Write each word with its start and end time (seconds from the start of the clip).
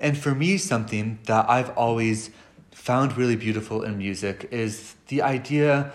And 0.00 0.16
for 0.16 0.34
me, 0.34 0.58
something 0.58 1.18
that 1.24 1.48
I've 1.48 1.70
always 1.70 2.30
found 2.70 3.16
really 3.16 3.36
beautiful 3.36 3.82
in 3.82 3.98
music 3.98 4.48
is 4.50 4.94
the 5.08 5.22
idea 5.22 5.92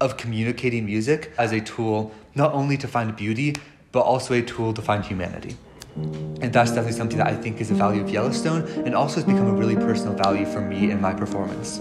of 0.00 0.16
communicating 0.16 0.84
music 0.84 1.32
as 1.38 1.52
a 1.52 1.60
tool 1.60 2.12
not 2.34 2.52
only 2.52 2.76
to 2.76 2.86
find 2.86 3.16
beauty, 3.16 3.56
but 3.90 4.00
also 4.00 4.34
a 4.34 4.42
tool 4.42 4.72
to 4.74 4.82
find 4.82 5.04
humanity. 5.04 5.56
And 5.96 6.52
that's 6.52 6.70
definitely 6.70 6.92
something 6.92 7.18
that 7.18 7.26
I 7.26 7.34
think 7.34 7.60
is 7.60 7.70
a 7.70 7.74
value 7.74 8.00
of 8.00 8.10
Yellowstone 8.10 8.62
and 8.84 8.94
also 8.94 9.16
has 9.16 9.24
become 9.24 9.48
a 9.48 9.52
really 9.52 9.74
personal 9.74 10.14
value 10.14 10.46
for 10.46 10.60
me 10.60 10.90
in 10.90 11.00
my 11.00 11.12
performance. 11.12 11.80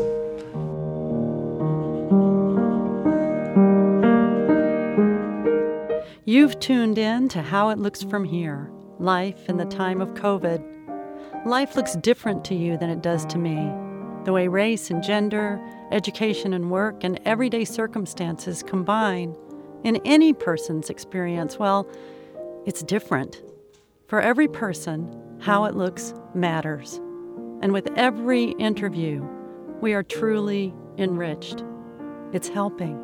You've 6.25 6.59
tuned 6.59 6.97
in 6.97 7.29
to 7.29 7.41
How 7.41 7.69
It 7.69 7.77
Looks 7.77 8.03
From 8.03 8.23
Here 8.23 8.71
Life 8.99 9.47
in 9.47 9.57
the 9.57 9.65
Time 9.65 10.01
of 10.01 10.09
COVID. 10.15 10.76
Life 11.45 11.75
looks 11.75 11.95
different 11.95 12.43
to 12.45 12.55
you 12.55 12.77
than 12.77 12.89
it 12.89 13.01
does 13.01 13.25
to 13.27 13.37
me. 13.37 13.71
The 14.25 14.33
way 14.33 14.47
race 14.47 14.89
and 14.91 15.01
gender, 15.01 15.61
education 15.91 16.53
and 16.53 16.69
work, 16.69 17.03
and 17.03 17.19
everyday 17.23 17.63
circumstances 17.63 18.63
combine 18.63 19.35
in 19.83 20.01
any 20.03 20.33
person's 20.33 20.89
experience, 20.89 21.57
well, 21.57 21.87
it's 22.65 22.83
different. 22.83 23.41
For 24.07 24.19
every 24.19 24.47
person, 24.47 25.37
how 25.39 25.65
it 25.65 25.75
looks 25.75 26.13
matters. 26.33 26.99
And 27.61 27.71
with 27.71 27.87
every 27.95 28.51
interview, 28.53 29.25
we 29.79 29.93
are 29.93 30.03
truly 30.03 30.73
enriched. 30.97 31.63
It's 32.33 32.49
helping. 32.49 32.99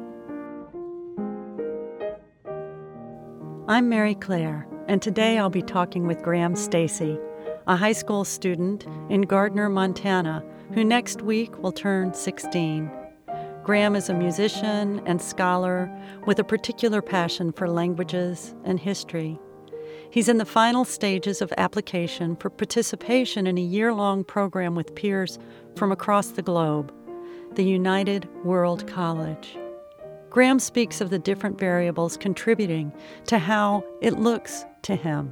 I'm 3.70 3.88
Mary 3.88 4.16
Claire, 4.16 4.67
and 4.89 5.02
today 5.02 5.38
I'll 5.38 5.50
be 5.50 5.61
talking 5.61 6.08
with 6.08 6.22
Graham 6.22 6.55
Stacy, 6.55 7.17
a 7.67 7.76
high 7.76 7.94
school 7.94 8.26
student 8.26 8.85
in 9.09 9.22
Gardiner, 9.22 9.70
Montana, 9.70 10.44
who 10.73 10.84
next 10.84 11.22
week 11.22 11.58
will 11.62 11.72
turn 11.72 12.14
16. 12.14 12.92
Graham 13.64 13.95
is 13.95 14.09
a 14.09 14.14
musician 14.14 15.02
and 15.06 15.22
scholar 15.22 15.89
with 16.25 16.39
a 16.39 16.44
particular 16.44 17.02
passion 17.02 17.53
for 17.53 17.69
languages 17.69 18.53
and 18.66 18.80
history. 18.80 19.39
He's 20.11 20.28
in 20.28 20.38
the 20.38 20.45
final 20.45 20.84
stages 20.84 21.41
of 21.41 21.53
application 21.58 22.36
for 22.36 22.50
participation 22.50 23.47
in 23.47 23.58
a 23.58 23.61
year 23.61 23.94
long 23.94 24.23
program 24.23 24.75
with 24.75 24.95
peers 24.95 25.39
from 25.75 25.91
across 25.91 26.28
the 26.28 26.41
globe, 26.41 26.94
the 27.53 27.64
United 27.64 28.28
World 28.44 28.86
College. 28.86 29.58
Graham 30.30 30.59
speaks 30.59 31.00
of 31.00 31.09
the 31.09 31.19
different 31.19 31.59
variables 31.59 32.17
contributing 32.17 32.91
to 33.28 33.39
how 33.39 33.86
it 34.02 34.19
looks 34.19 34.66
to 34.81 34.95
him. 34.95 35.31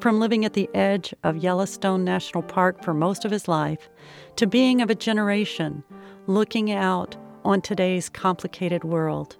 From 0.00 0.18
living 0.18 0.46
at 0.46 0.54
the 0.54 0.70
edge 0.72 1.12
of 1.24 1.36
Yellowstone 1.36 2.04
National 2.04 2.42
Park 2.42 2.82
for 2.82 2.94
most 2.94 3.26
of 3.26 3.30
his 3.30 3.48
life 3.48 3.90
to 4.36 4.46
being 4.46 4.80
of 4.80 4.88
a 4.88 4.94
generation 4.94 5.84
looking 6.26 6.72
out 6.72 7.18
on 7.44 7.60
today's 7.60 8.08
complicated 8.08 8.82
world. 8.82 9.36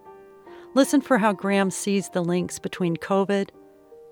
Listen 0.75 1.00
for 1.00 1.16
how 1.16 1.33
Graham 1.33 1.70
sees 1.70 2.11
the 2.11 2.22
links 2.22 2.58
between 2.58 2.98
COVID, 2.98 3.48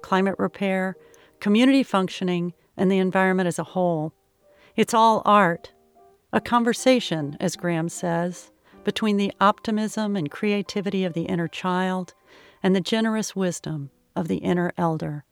climate 0.01 0.37
repair, 0.39 0.97
community 1.39 1.83
functioning, 1.83 2.55
and 2.79 2.91
the 2.91 2.99
environment 2.99 3.47
as 3.47 3.59
a 3.59 3.65
whole. 3.65 4.15
It's 4.75 4.95
all 4.95 5.21
art, 5.27 5.75
a 6.33 6.41
conversation, 6.41 7.37
as 7.41 7.57
Graham 7.57 7.91
says, 7.91 8.51
between 8.85 9.19
the 9.19 9.35
optimism 9.39 10.17
and 10.17 10.31
creativity 10.31 11.05
of 11.05 11.13
the 11.13 11.25
inner 11.25 11.49
child 11.49 12.15
and 12.63 12.75
the 12.75 12.81
generous 12.81 13.37
wisdom 13.37 13.91
of 14.17 14.29
the 14.29 14.39
inner 14.39 14.73
elder. 14.79 15.27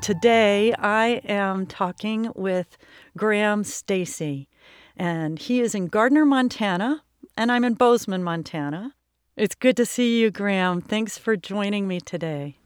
Today, 0.00 0.72
I 0.78 1.20
am 1.24 1.66
talking 1.66 2.32
with 2.34 2.78
Graham 3.18 3.64
Stacy, 3.64 4.48
and 4.96 5.38
he 5.38 5.60
is 5.60 5.74
in 5.74 5.88
Gardiner, 5.88 6.24
Montana, 6.24 7.02
and 7.36 7.52
I'm 7.52 7.64
in 7.64 7.74
Bozeman, 7.74 8.24
Montana. 8.24 8.94
It's 9.36 9.54
good 9.54 9.76
to 9.76 9.84
see 9.84 10.18
you, 10.18 10.30
Graham. 10.30 10.80
Thanks 10.80 11.18
for 11.18 11.36
joining 11.36 11.86
me 11.86 12.00
today. 12.00 12.56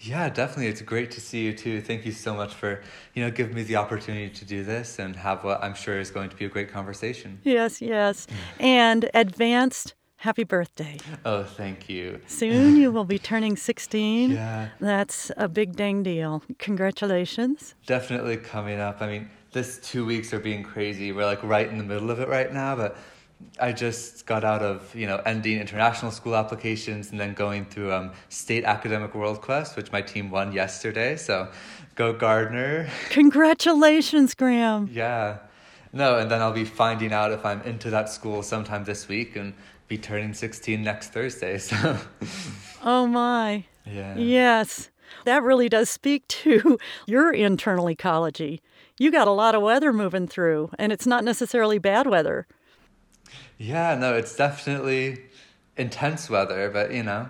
Yeah, 0.00 0.30
definitely. 0.30 0.66
It's 0.66 0.82
great 0.82 1.12
to 1.12 1.20
see 1.20 1.44
you 1.44 1.52
too. 1.52 1.80
Thank 1.80 2.04
you 2.06 2.12
so 2.12 2.34
much 2.34 2.54
for, 2.54 2.82
you 3.14 3.22
know, 3.22 3.30
giving 3.30 3.54
me 3.54 3.62
the 3.62 3.76
opportunity 3.76 4.28
to 4.30 4.44
do 4.44 4.64
this 4.64 4.98
and 4.98 5.14
have 5.14 5.44
what 5.44 5.62
I'm 5.62 5.74
sure 5.74 6.00
is 6.00 6.10
going 6.10 6.30
to 6.30 6.36
be 6.36 6.44
a 6.44 6.48
great 6.48 6.72
conversation. 6.72 7.40
Yes, 7.44 7.80
yes. 7.80 8.26
and 8.58 9.08
advanced 9.14 9.94
Happy 10.20 10.44
birthday. 10.44 10.98
Oh, 11.24 11.44
thank 11.44 11.88
you. 11.88 12.20
Soon 12.26 12.76
you 12.76 12.92
will 12.92 13.06
be 13.06 13.18
turning 13.18 13.56
16. 13.56 14.30
yeah. 14.32 14.68
That's 14.78 15.32
a 15.38 15.48
big 15.48 15.76
dang 15.76 16.02
deal. 16.02 16.42
Congratulations. 16.58 17.74
Definitely 17.86 18.36
coming 18.36 18.78
up. 18.80 19.00
I 19.00 19.06
mean, 19.06 19.30
this 19.52 19.78
two 19.78 20.04
weeks 20.04 20.34
are 20.34 20.38
being 20.38 20.62
crazy. 20.62 21.10
We're 21.12 21.24
like 21.24 21.42
right 21.42 21.66
in 21.66 21.78
the 21.78 21.84
middle 21.84 22.10
of 22.10 22.20
it 22.20 22.28
right 22.28 22.52
now, 22.52 22.76
but 22.76 22.98
I 23.58 23.72
just 23.72 24.26
got 24.26 24.44
out 24.44 24.60
of, 24.60 24.94
you 24.94 25.06
know, 25.06 25.22
ending 25.24 25.58
international 25.58 26.10
school 26.10 26.36
applications 26.36 27.12
and 27.12 27.18
then 27.18 27.32
going 27.32 27.64
through 27.64 27.90
um, 27.90 28.12
state 28.28 28.64
academic 28.64 29.14
world 29.14 29.40
quest, 29.40 29.74
which 29.74 29.90
my 29.90 30.02
team 30.02 30.30
won 30.30 30.52
yesterday. 30.52 31.16
So 31.16 31.48
go 31.94 32.12
Gardiner. 32.12 32.90
Congratulations, 33.08 34.34
Graham. 34.34 34.90
Yeah. 34.92 35.38
No, 35.92 36.18
and 36.18 36.30
then 36.30 36.40
I'll 36.40 36.52
be 36.52 36.64
finding 36.64 37.12
out 37.12 37.32
if 37.32 37.44
I'm 37.44 37.62
into 37.62 37.90
that 37.90 38.08
school 38.08 38.42
sometime 38.42 38.84
this 38.84 39.08
week 39.08 39.34
and 39.34 39.54
be 39.90 39.98
turning 39.98 40.32
16 40.32 40.80
next 40.82 41.08
Thursday. 41.08 41.58
So, 41.58 41.98
oh 42.84 43.08
my. 43.08 43.64
Yeah. 43.84 44.16
Yes. 44.16 44.88
That 45.24 45.42
really 45.42 45.68
does 45.68 45.90
speak 45.90 46.26
to 46.28 46.78
your 47.06 47.32
internal 47.32 47.90
ecology. 47.90 48.62
You 48.98 49.10
got 49.10 49.26
a 49.26 49.32
lot 49.32 49.56
of 49.56 49.62
weather 49.62 49.92
moving 49.92 50.28
through, 50.28 50.70
and 50.78 50.92
it's 50.92 51.06
not 51.06 51.24
necessarily 51.24 51.78
bad 51.78 52.06
weather. 52.06 52.46
Yeah, 53.58 53.96
no, 53.96 54.14
it's 54.14 54.36
definitely 54.36 55.22
intense 55.76 56.30
weather, 56.30 56.70
but 56.70 56.92
you 56.92 57.02
know, 57.02 57.28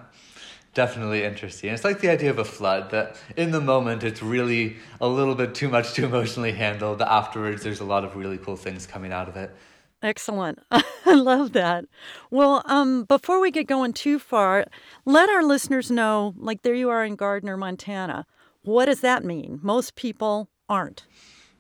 definitely 0.75 1.25
interesting. 1.25 1.73
It's 1.73 1.85
like 1.85 2.01
the 2.01 2.11
idea 2.11 2.29
of 2.29 2.39
a 2.39 2.45
flood 2.45 2.91
that 2.91 3.17
in 3.39 3.53
the 3.53 3.61
moment 3.61 4.05
it's 4.05 4.23
really 4.23 4.77
a 5.01 5.09
little 5.09 5.35
bit 5.35 5.55
too 5.55 5.69
much 5.69 5.95
to 5.95 6.05
emotionally 6.05 6.53
handle, 6.53 6.95
but 6.95 7.09
afterwards 7.09 7.63
there's 7.63 7.81
a 7.81 7.85
lot 7.85 8.05
of 8.05 8.17
really 8.17 8.37
cool 8.37 8.57
things 8.57 8.87
coming 8.87 9.13
out 9.13 9.29
of 9.29 9.37
it. 9.37 9.51
Excellent. 10.03 10.59
I 10.71 11.15
love 11.15 11.53
that. 11.53 11.85
Well, 12.31 12.63
um, 12.67 13.05
before 13.05 13.41
we 13.41 13.51
get 13.51 13.67
going 13.67 13.93
too 13.93 14.19
far, 14.19 14.67
let 15.05 15.29
our 15.29 15.43
listeners 15.43 15.91
know 15.91 16.35
like, 16.37 16.63
there 16.63 16.75
you 16.75 16.89
are 16.89 17.05
in 17.05 17.17
Gardiner, 17.17 17.57
Montana. 17.57 18.27
What 18.63 18.87
does 18.87 19.01
that 19.01 19.25
mean? 19.25 19.61
Most 19.63 19.97
people 19.97 20.49
aren't. 20.69 21.05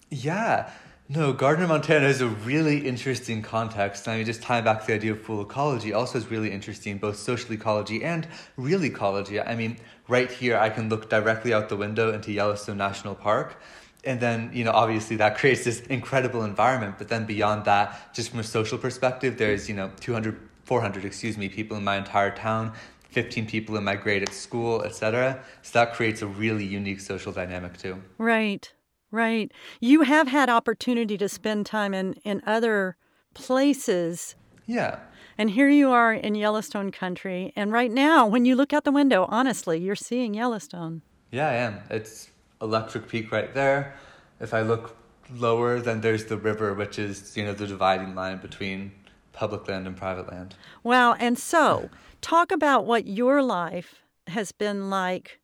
Yeah. 0.08 0.70
No, 1.08 1.32
Gardiner, 1.32 1.66
Montana 1.66 2.06
is 2.06 2.20
a 2.20 2.28
really 2.28 2.86
interesting 2.86 3.42
context. 3.42 4.06
I 4.06 4.16
mean, 4.16 4.26
just 4.26 4.42
tying 4.42 4.62
back 4.62 4.82
to 4.82 4.86
the 4.86 4.92
idea 4.94 5.12
of 5.12 5.20
full 5.20 5.40
ecology 5.40 5.92
also 5.92 6.18
is 6.18 6.30
really 6.30 6.52
interesting, 6.52 6.98
both 6.98 7.16
social 7.16 7.52
ecology 7.52 8.04
and 8.04 8.28
real 8.56 8.84
ecology. 8.84 9.40
I 9.40 9.56
mean, 9.56 9.76
right 10.06 10.30
here, 10.30 10.56
I 10.56 10.70
can 10.70 10.88
look 10.88 11.10
directly 11.10 11.52
out 11.52 11.68
the 11.68 11.76
window 11.76 12.12
into 12.12 12.30
Yellowstone 12.30 12.76
National 12.76 13.16
Park 13.16 13.60
and 14.05 14.21
then 14.21 14.50
you 14.53 14.65
know 14.65 14.72
obviously 14.72 15.16
that 15.16 15.37
creates 15.38 15.65
this 15.65 15.81
incredible 15.83 16.44
environment. 16.44 16.97
But 16.99 17.09
then 17.09 17.27
beyond 17.27 17.65
that 17.65 18.15
just 18.15 18.31
from 18.31 18.41
a 18.41 18.44
social 18.44 18.78
perspective 18.78 19.38
there's 19.38 19.69
you 19.69 19.75
know 19.75 19.91
200 20.00 20.38
400 20.65 21.05
excuse 21.05 21.37
me 21.37 21.49
people 21.49 21.77
in 21.77 21.83
my 21.83 21.97
entire 21.97 22.31
town 22.31 22.72
15 23.09 23.47
people 23.47 23.77
in 23.77 23.83
my 23.83 23.97
grade 23.97 24.22
at 24.22 24.33
school 24.33 24.83
etc 24.83 25.43
so 25.62 25.81
that 25.81 25.94
creates 25.94 26.22
a 26.22 26.27
really 26.28 26.65
unique 26.65 27.00
social 27.00 27.33
dynamic 27.33 27.77
too. 27.77 28.00
Right 28.19 28.72
right. 29.12 29.50
You 29.81 30.03
have 30.03 30.28
had 30.28 30.49
opportunity 30.49 31.19
to 31.19 31.28
spend 31.28 31.67
time 31.67 31.93
in 31.94 32.15
in 32.25 32.43
other 32.47 32.97
places. 33.34 34.37
Yeah. 34.67 35.00
And 35.37 35.50
here 35.50 35.69
you 35.69 35.91
are 35.91 36.12
in 36.12 36.35
Yellowstone 36.35 36.93
country. 36.93 37.53
And 37.56 37.73
right 37.73 37.91
now 37.91 38.26
when 38.26 38.44
you 38.44 38.55
look 38.55 38.73
out 38.73 38.85
the 38.85 38.93
window 38.93 39.26
honestly 39.29 39.79
you're 39.79 39.96
seeing 39.96 40.35
Yellowstone. 40.35 41.03
Yeah 41.32 41.49
I 41.49 41.55
am. 41.55 41.81
It's 41.91 42.31
Electric 42.60 43.08
Peak 43.08 43.32
right 43.32 43.52
there. 43.54 43.94
If 44.40 44.54
I 44.54 44.62
look 44.62 44.96
lower, 45.34 45.80
then 45.80 46.00
there's 46.00 46.26
the 46.26 46.36
river, 46.36 46.74
which 46.74 46.98
is 46.98 47.36
you 47.36 47.44
know 47.44 47.52
the 47.52 47.66
dividing 47.66 48.14
line 48.14 48.38
between 48.38 48.92
public 49.32 49.68
land 49.68 49.86
and 49.86 49.96
private 49.96 50.30
land. 50.30 50.54
Wow. 50.82 51.14
And 51.14 51.38
so, 51.38 51.90
talk 52.20 52.52
about 52.52 52.86
what 52.86 53.06
your 53.06 53.42
life 53.42 54.02
has 54.26 54.52
been 54.52 54.90
like, 54.90 55.40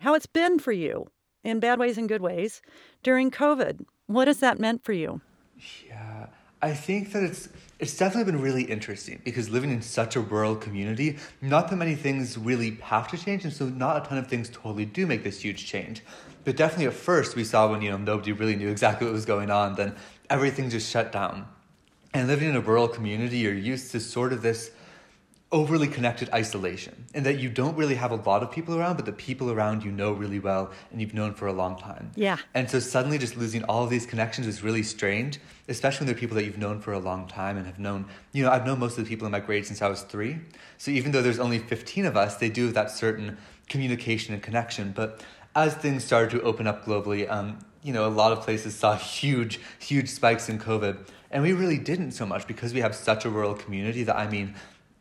how 0.00 0.14
it's 0.14 0.26
been 0.26 0.58
for 0.58 0.72
you 0.72 1.06
in 1.42 1.60
bad 1.60 1.78
ways 1.78 1.96
and 1.96 2.08
good 2.08 2.22
ways 2.22 2.60
during 3.02 3.30
COVID. 3.30 3.84
What 4.06 4.28
has 4.28 4.40
that 4.40 4.58
meant 4.58 4.84
for 4.84 4.92
you? 4.92 5.20
Yeah, 5.86 6.26
I 6.62 6.74
think 6.74 7.12
that 7.12 7.22
it's 7.22 7.48
it's 7.78 7.96
definitely 7.96 8.30
been 8.30 8.42
really 8.42 8.64
interesting 8.64 9.22
because 9.24 9.48
living 9.48 9.70
in 9.70 9.80
such 9.80 10.14
a 10.14 10.20
rural 10.20 10.54
community, 10.54 11.16
not 11.40 11.70
that 11.70 11.76
many 11.76 11.94
things 11.94 12.36
really 12.36 12.72
have 12.82 13.08
to 13.08 13.16
change, 13.16 13.44
and 13.44 13.52
so 13.52 13.70
not 13.70 14.04
a 14.04 14.08
ton 14.08 14.18
of 14.18 14.26
things 14.26 14.50
totally 14.50 14.84
do 14.84 15.06
make 15.06 15.24
this 15.24 15.40
huge 15.40 15.66
change. 15.66 16.02
But 16.44 16.56
definitely 16.56 16.86
at 16.86 16.92
first 16.92 17.36
we 17.36 17.44
saw 17.44 17.70
when 17.70 17.80
you 17.80 17.90
know 17.90 17.96
nobody 17.96 18.32
really 18.32 18.56
knew 18.56 18.68
exactly 18.68 19.06
what 19.06 19.14
was 19.14 19.24
going 19.24 19.50
on, 19.50 19.76
then 19.76 19.96
everything 20.28 20.68
just 20.68 20.90
shut 20.90 21.10
down. 21.10 21.46
And 22.12 22.28
living 22.28 22.50
in 22.50 22.56
a 22.56 22.60
rural 22.60 22.88
community, 22.88 23.38
you're 23.38 23.54
used 23.54 23.92
to 23.92 24.00
sort 24.00 24.32
of 24.32 24.42
this 24.42 24.72
overly 25.52 25.88
connected 25.88 26.30
isolation 26.32 27.06
and 27.12 27.26
that 27.26 27.40
you 27.40 27.48
don't 27.48 27.76
really 27.76 27.96
have 27.96 28.12
a 28.12 28.16
lot 28.16 28.40
of 28.40 28.52
people 28.52 28.78
around 28.78 28.94
but 28.94 29.04
the 29.04 29.12
people 29.12 29.50
around 29.50 29.82
you 29.82 29.90
know 29.90 30.12
really 30.12 30.38
well 30.38 30.70
and 30.92 31.00
you've 31.00 31.12
known 31.12 31.34
for 31.34 31.48
a 31.48 31.52
long 31.52 31.76
time. 31.76 32.12
Yeah. 32.14 32.38
And 32.54 32.70
so 32.70 32.78
suddenly 32.78 33.18
just 33.18 33.36
losing 33.36 33.64
all 33.64 33.82
of 33.82 33.90
these 33.90 34.06
connections 34.06 34.46
is 34.46 34.62
really 34.62 34.84
strange 34.84 35.40
especially 35.66 36.04
when 36.04 36.06
they're 36.06 36.20
people 36.20 36.36
that 36.36 36.44
you've 36.44 36.58
known 36.58 36.80
for 36.80 36.92
a 36.92 37.00
long 37.00 37.26
time 37.26 37.56
and 37.56 37.66
have 37.66 37.80
known 37.80 38.04
you 38.32 38.44
know 38.44 38.50
i've 38.50 38.64
known 38.64 38.78
most 38.78 38.96
of 38.96 39.04
the 39.04 39.08
people 39.08 39.26
in 39.26 39.32
my 39.32 39.40
grade 39.40 39.66
since 39.66 39.82
i 39.82 39.88
was 39.88 40.02
three. 40.02 40.38
So 40.78 40.92
even 40.92 41.10
though 41.10 41.22
there's 41.22 41.40
only 41.40 41.58
15 41.58 42.06
of 42.06 42.16
us 42.16 42.36
they 42.36 42.48
do 42.48 42.66
have 42.66 42.74
that 42.74 42.90
certain 42.92 43.36
communication 43.68 44.34
and 44.34 44.42
connection. 44.42 44.92
But 44.94 45.24
as 45.56 45.74
things 45.74 46.04
started 46.04 46.30
to 46.30 46.42
open 46.42 46.68
up 46.68 46.84
globally 46.84 47.28
um, 47.28 47.58
you 47.82 47.92
know 47.92 48.06
a 48.06 48.08
lot 48.22 48.30
of 48.30 48.42
places 48.42 48.76
saw 48.76 48.96
huge 49.16 49.58
huge 49.80 50.10
spikes 50.10 50.48
in 50.48 50.60
covid. 50.60 50.98
And 51.32 51.42
we 51.42 51.52
really 51.52 51.78
didn't 51.78 52.12
so 52.12 52.26
much 52.26 52.46
because 52.46 52.72
we 52.72 52.80
have 52.80 52.94
such 52.94 53.24
a 53.24 53.30
rural 53.30 53.54
community 53.54 54.04
that 54.04 54.16
i 54.16 54.28
mean 54.28 54.54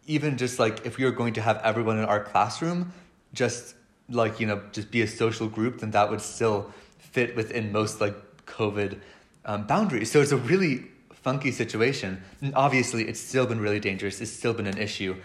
even 0.09 0.37
just 0.37 0.57
like 0.57 0.85
if 0.85 0.97
we 0.97 1.05
were 1.05 1.11
going 1.11 1.33
to 1.35 1.41
have 1.41 1.61
everyone 1.63 1.99
in 1.99 2.05
our 2.05 2.21
classroom 2.21 2.91
just 3.31 3.75
like 4.09 4.39
you 4.39 4.47
know 4.47 4.59
just 4.71 4.89
be 4.89 5.01
a 5.03 5.07
social 5.07 5.47
group 5.47 5.79
then 5.79 5.91
that 5.91 6.09
would 6.09 6.19
still 6.19 6.73
fit 6.97 7.35
within 7.35 7.71
most 7.71 8.01
like 8.01 8.15
covid 8.45 8.99
um, 9.45 9.65
boundaries. 9.65 10.11
So 10.11 10.21
it's 10.21 10.31
a 10.31 10.37
really 10.37 10.85
funky 11.13 11.51
situation. 11.51 12.21
And 12.41 12.53
obviously 12.55 13.07
it's 13.07 13.19
still 13.19 13.45
been 13.45 13.59
really 13.59 13.79
dangerous. 13.79 14.19
It's 14.19 14.31
still 14.31 14.53
been 14.53 14.67
an 14.67 14.77
issue. 14.77 15.15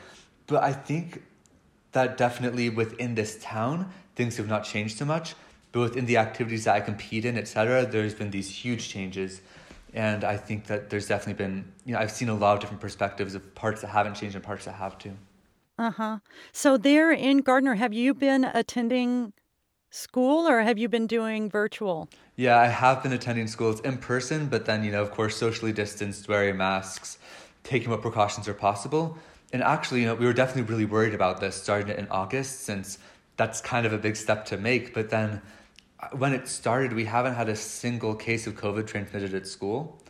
But 0.46 0.62
i 0.62 0.72
think 0.72 1.22
that 1.92 2.18
definitely 2.18 2.68
within 2.68 3.14
this 3.14 3.38
town 3.40 3.90
things 4.16 4.36
have 4.36 4.48
not 4.48 4.64
changed 4.64 4.98
so 4.98 5.06
much. 5.06 5.34
But 5.72 5.80
within 5.80 6.06
the 6.06 6.18
activities 6.18 6.64
that 6.64 6.74
i 6.76 6.80
compete 6.80 7.24
in 7.24 7.36
etc 7.36 7.86
there's 7.86 8.14
been 8.14 8.30
these 8.30 8.50
huge 8.50 8.88
changes 8.88 9.40
and 9.94 10.24
I 10.24 10.36
think 10.36 10.66
that 10.66 10.90
there's 10.90 11.06
definitely 11.06 11.44
been, 11.44 11.72
you 11.86 11.94
know, 11.94 12.00
I've 12.00 12.10
seen 12.10 12.28
a 12.28 12.34
lot 12.34 12.54
of 12.54 12.60
different 12.60 12.80
perspectives 12.80 13.34
of 13.34 13.54
parts 13.54 13.80
that 13.80 13.88
haven't 13.88 14.14
changed 14.14 14.34
and 14.34 14.44
parts 14.44 14.64
that 14.64 14.72
have 14.72 14.98
too. 14.98 15.16
Uh 15.78 15.90
huh. 15.90 16.18
So, 16.52 16.76
there 16.76 17.12
in 17.12 17.38
Gardiner, 17.38 17.74
have 17.74 17.92
you 17.92 18.12
been 18.12 18.44
attending 18.44 19.32
school 19.90 20.48
or 20.48 20.60
have 20.62 20.78
you 20.78 20.88
been 20.88 21.06
doing 21.06 21.48
virtual? 21.48 22.08
Yeah, 22.36 22.58
I 22.58 22.66
have 22.66 23.02
been 23.02 23.12
attending 23.12 23.46
schools 23.46 23.80
in 23.80 23.98
person, 23.98 24.48
but 24.48 24.64
then, 24.64 24.82
you 24.82 24.90
know, 24.90 25.02
of 25.02 25.12
course, 25.12 25.36
socially 25.36 25.72
distanced, 25.72 26.28
wearing 26.28 26.56
masks, 26.56 27.18
taking 27.62 27.90
what 27.90 28.02
precautions 28.02 28.48
are 28.48 28.54
possible. 28.54 29.16
And 29.52 29.62
actually, 29.62 30.00
you 30.00 30.06
know, 30.06 30.16
we 30.16 30.26
were 30.26 30.32
definitely 30.32 30.68
really 30.70 30.84
worried 30.84 31.14
about 31.14 31.40
this 31.40 31.54
starting 31.54 31.96
in 31.96 32.08
August 32.08 32.62
since 32.62 32.98
that's 33.36 33.60
kind 33.60 33.86
of 33.86 33.92
a 33.92 33.98
big 33.98 34.16
step 34.16 34.44
to 34.46 34.56
make. 34.56 34.94
But 34.94 35.10
then 35.10 35.40
when 36.12 36.32
it 36.32 36.48
started, 36.48 36.92
we 36.92 37.04
haven't 37.04 37.34
had 37.34 37.48
a 37.48 37.56
single 37.56 38.14
case 38.14 38.46
of 38.46 38.54
COVID 38.54 38.86
transmitted 38.86 39.34
at 39.34 39.46
school. 39.46 40.02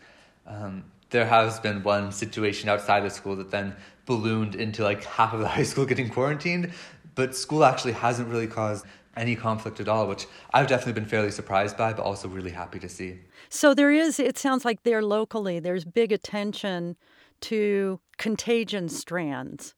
Um, 0.46 0.85
there 1.11 1.26
has 1.26 1.61
been 1.61 1.82
one 1.82 2.12
situation 2.12 2.69
outside 2.69 3.05
of 3.05 3.12
school 3.12 3.37
that 3.37 3.50
then 3.50 3.76
ballooned 4.06 4.55
into 4.55 4.82
like 4.82 5.05
half 5.19 5.32
of 5.32 5.41
the 5.41 5.49
high 5.49 5.62
school 5.62 5.87
getting 5.87 6.08
quarantined, 6.08 6.73
but 7.14 7.37
school 7.37 7.64
actually 7.64 7.93
hasn't 7.93 8.29
really 8.29 8.46
caused 8.46 8.85
any 9.17 9.37
conflict 9.37 9.79
at 9.81 9.88
all, 9.88 10.08
which 10.08 10.26
I've 10.52 10.67
definitely 10.67 10.94
been 10.94 11.06
fairly 11.06 11.31
surprised 11.31 11.76
by, 11.76 11.93
but 11.93 12.02
also 12.02 12.29
really 12.29 12.50
happy 12.50 12.81
to 12.81 12.88
see. 12.88 13.20
So 13.49 13.75
there 13.75 13.93
is, 13.93 14.19
it 14.19 14.37
sounds 14.37 14.64
like 14.64 14.82
there 14.82 15.02
locally, 15.02 15.61
there's 15.61 15.85
big 15.85 16.11
attention 16.11 16.96
to 17.43 18.00
contagion 18.19 18.88
strands. 18.88 19.75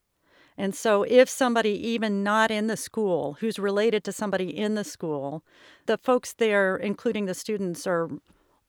And 0.59 0.75
so, 0.75 1.03
if 1.03 1.29
somebody, 1.29 1.71
even 1.89 2.23
not 2.23 2.51
in 2.51 2.67
the 2.67 2.77
school, 2.77 3.37
who's 3.41 3.59
related 3.59 4.05
to 4.05 4.13
somebody 4.13 4.57
in 4.57 4.75
the 4.75 4.85
school, 4.85 5.43
the 5.87 5.99
folks 5.99 6.33
there, 6.33 6.77
including 6.77 7.27
the 7.27 7.35
students, 7.35 7.87
are 7.87 8.09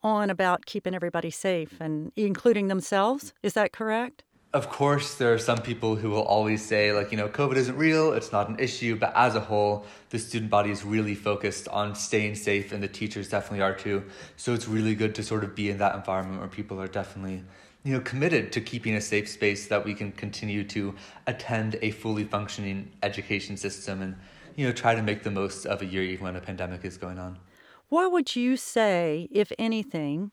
on 0.04 0.30
about 0.30 0.66
keeping 0.66 0.94
everybody 0.94 1.32
safe 1.32 1.80
and 1.80 2.12
including 2.16 2.68
themselves. 2.68 3.34
Is 3.42 3.54
that 3.54 3.72
correct? 3.72 4.24
Of 4.54 4.70
course, 4.70 5.16
there 5.16 5.34
are 5.34 5.38
some 5.38 5.58
people 5.58 5.98
who 5.98 6.10
will 6.10 6.24
always 6.24 6.66
say, 6.66 6.94
like, 6.94 7.12
you 7.12 7.18
know, 7.18 7.28
COVID 7.28 7.58
isn't 7.58 7.76
real, 7.76 8.14
it's 8.14 8.32
not 8.32 8.48
an 8.48 8.58
issue, 8.60 8.96
but 8.96 9.12
as 9.14 9.36
a 9.36 9.42
whole, 9.42 9.86
the 10.10 10.18
student 10.18 10.50
body 10.50 10.72
is 10.72 10.86
really 10.86 11.16
focused 11.16 11.68
on 11.68 11.96
staying 11.96 12.36
safe, 12.36 12.72
and 12.72 12.82
the 12.82 12.88
teachers 12.88 13.28
definitely 13.28 13.62
are 13.62 13.76
too. 13.76 14.04
So 14.38 14.54
it's 14.54 14.68
really 14.68 14.96
good 14.96 15.14
to 15.16 15.24
sort 15.24 15.44
of 15.44 15.54
be 15.54 15.70
in 15.70 15.80
that 15.80 15.96
environment 15.96 16.40
where 16.40 16.48
people 16.48 16.82
are 16.82 16.88
definitely 16.88 17.44
you 17.88 17.94
know, 17.94 18.02
committed 18.02 18.52
to 18.52 18.60
keeping 18.60 18.96
a 18.96 19.00
safe 19.00 19.30
space 19.30 19.68
that 19.68 19.86
we 19.86 19.94
can 19.94 20.12
continue 20.12 20.62
to 20.62 20.94
attend 21.26 21.78
a 21.82 21.92
fully 21.92 22.26
functioning 22.26 22.92
education 23.02 23.56
system 23.56 24.02
and, 24.02 24.18
you 24.58 24.68
know, 24.68 24.74
try 24.74 24.94
to 24.94 25.02
make 25.02 25.24
the 25.24 25.32
most 25.32 25.66
of 25.66 25.82
a 25.82 25.86
year 25.86 26.04
even 26.04 26.26
when 26.26 26.36
a 26.36 26.42
pandemic 26.42 26.84
is 26.84 26.98
going 26.98 27.18
on. 27.18 27.40
What 27.88 28.12
would 28.12 28.36
you 28.36 28.58
say, 28.58 29.30
if 29.32 29.54
anything, 29.58 30.32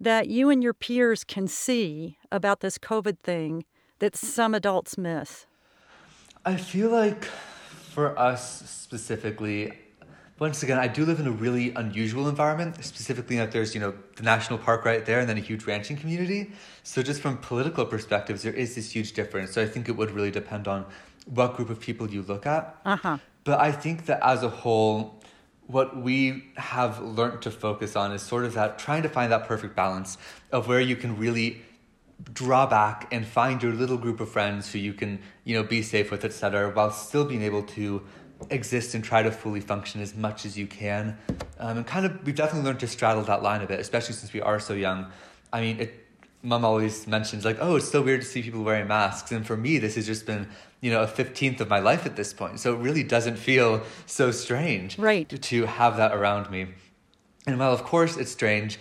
that 0.00 0.26
you 0.28 0.50
and 0.50 0.64
your 0.64 0.74
peers 0.74 1.22
can 1.22 1.46
see 1.46 2.18
about 2.32 2.58
this 2.58 2.76
COVID 2.76 3.20
thing 3.20 3.64
that 4.00 4.16
some 4.16 4.52
adults 4.52 4.98
miss? 4.98 5.46
I 6.44 6.56
feel 6.56 6.90
like 6.90 7.26
for 7.92 8.18
us 8.18 8.68
specifically, 8.68 9.78
once 10.38 10.62
again, 10.62 10.78
I 10.78 10.86
do 10.88 11.04
live 11.04 11.18
in 11.18 11.26
a 11.26 11.30
really 11.30 11.72
unusual 11.74 12.28
environment, 12.28 12.84
specifically 12.84 13.36
that 13.36 13.52
there's, 13.52 13.74
you 13.74 13.80
know, 13.80 13.94
the 14.16 14.22
national 14.22 14.58
park 14.58 14.84
right 14.84 15.04
there 15.04 15.20
and 15.20 15.28
then 15.28 15.38
a 15.38 15.40
huge 15.40 15.66
ranching 15.66 15.96
community. 15.96 16.52
So 16.82 17.02
just 17.02 17.22
from 17.22 17.38
political 17.38 17.86
perspectives, 17.86 18.42
there 18.42 18.52
is 18.52 18.74
this 18.74 18.90
huge 18.90 19.14
difference. 19.14 19.52
So 19.52 19.62
I 19.62 19.66
think 19.66 19.88
it 19.88 19.92
would 19.92 20.10
really 20.10 20.30
depend 20.30 20.68
on 20.68 20.84
what 21.24 21.56
group 21.56 21.70
of 21.70 21.80
people 21.80 22.10
you 22.10 22.22
look 22.22 22.44
at. 22.44 22.76
Uh-huh. 22.84 23.16
But 23.44 23.60
I 23.60 23.72
think 23.72 24.06
that 24.06 24.22
as 24.22 24.42
a 24.42 24.50
whole, 24.50 25.22
what 25.68 25.96
we 25.96 26.44
have 26.56 27.00
learned 27.00 27.40
to 27.42 27.50
focus 27.50 27.96
on 27.96 28.12
is 28.12 28.20
sort 28.20 28.44
of 28.44 28.54
that 28.54 28.78
trying 28.78 29.02
to 29.04 29.08
find 29.08 29.32
that 29.32 29.46
perfect 29.46 29.74
balance 29.74 30.18
of 30.52 30.68
where 30.68 30.80
you 30.80 30.96
can 30.96 31.16
really 31.16 31.62
draw 32.32 32.66
back 32.66 33.08
and 33.12 33.26
find 33.26 33.62
your 33.62 33.72
little 33.72 33.98
group 33.98 34.20
of 34.20 34.28
friends 34.28 34.72
who 34.72 34.78
you 34.78 34.92
can, 34.92 35.18
you 35.44 35.56
know, 35.56 35.62
be 35.62 35.82
safe 35.82 36.10
with, 36.10 36.24
etc., 36.24 36.70
while 36.70 36.90
still 36.90 37.24
being 37.24 37.42
able 37.42 37.62
to 37.62 38.02
exist 38.50 38.94
and 38.94 39.02
try 39.02 39.22
to 39.22 39.30
fully 39.30 39.60
function 39.60 40.00
as 40.00 40.14
much 40.14 40.44
as 40.44 40.56
you 40.56 40.66
can. 40.66 41.16
Um, 41.58 41.78
and 41.78 41.86
kind 41.86 42.06
of, 42.06 42.24
we've 42.24 42.34
definitely 42.34 42.66
learned 42.66 42.80
to 42.80 42.86
straddle 42.86 43.22
that 43.24 43.42
line 43.42 43.62
a 43.62 43.66
bit, 43.66 43.80
especially 43.80 44.14
since 44.14 44.32
we 44.32 44.40
are 44.40 44.60
so 44.60 44.74
young. 44.74 45.10
I 45.52 45.60
mean, 45.60 45.80
it, 45.80 46.06
mom 46.42 46.64
always 46.64 47.06
mentions 47.06 47.44
like, 47.44 47.58
oh, 47.60 47.76
it's 47.76 47.88
so 47.88 48.02
weird 48.02 48.20
to 48.20 48.26
see 48.26 48.42
people 48.42 48.62
wearing 48.62 48.86
masks. 48.86 49.32
And 49.32 49.46
for 49.46 49.56
me, 49.56 49.78
this 49.78 49.96
has 49.96 50.06
just 50.06 50.26
been, 50.26 50.48
you 50.80 50.90
know, 50.90 51.02
a 51.02 51.06
15th 51.06 51.60
of 51.60 51.68
my 51.68 51.78
life 51.78 52.06
at 52.06 52.16
this 52.16 52.32
point. 52.32 52.60
So 52.60 52.74
it 52.74 52.78
really 52.78 53.02
doesn't 53.02 53.36
feel 53.36 53.82
so 54.06 54.30
strange 54.30 54.98
right. 54.98 55.28
to, 55.28 55.38
to 55.38 55.66
have 55.66 55.96
that 55.96 56.12
around 56.12 56.50
me. 56.50 56.68
And 57.46 57.58
while, 57.58 57.72
of 57.72 57.84
course, 57.84 58.16
it's 58.16 58.30
strange, 58.30 58.78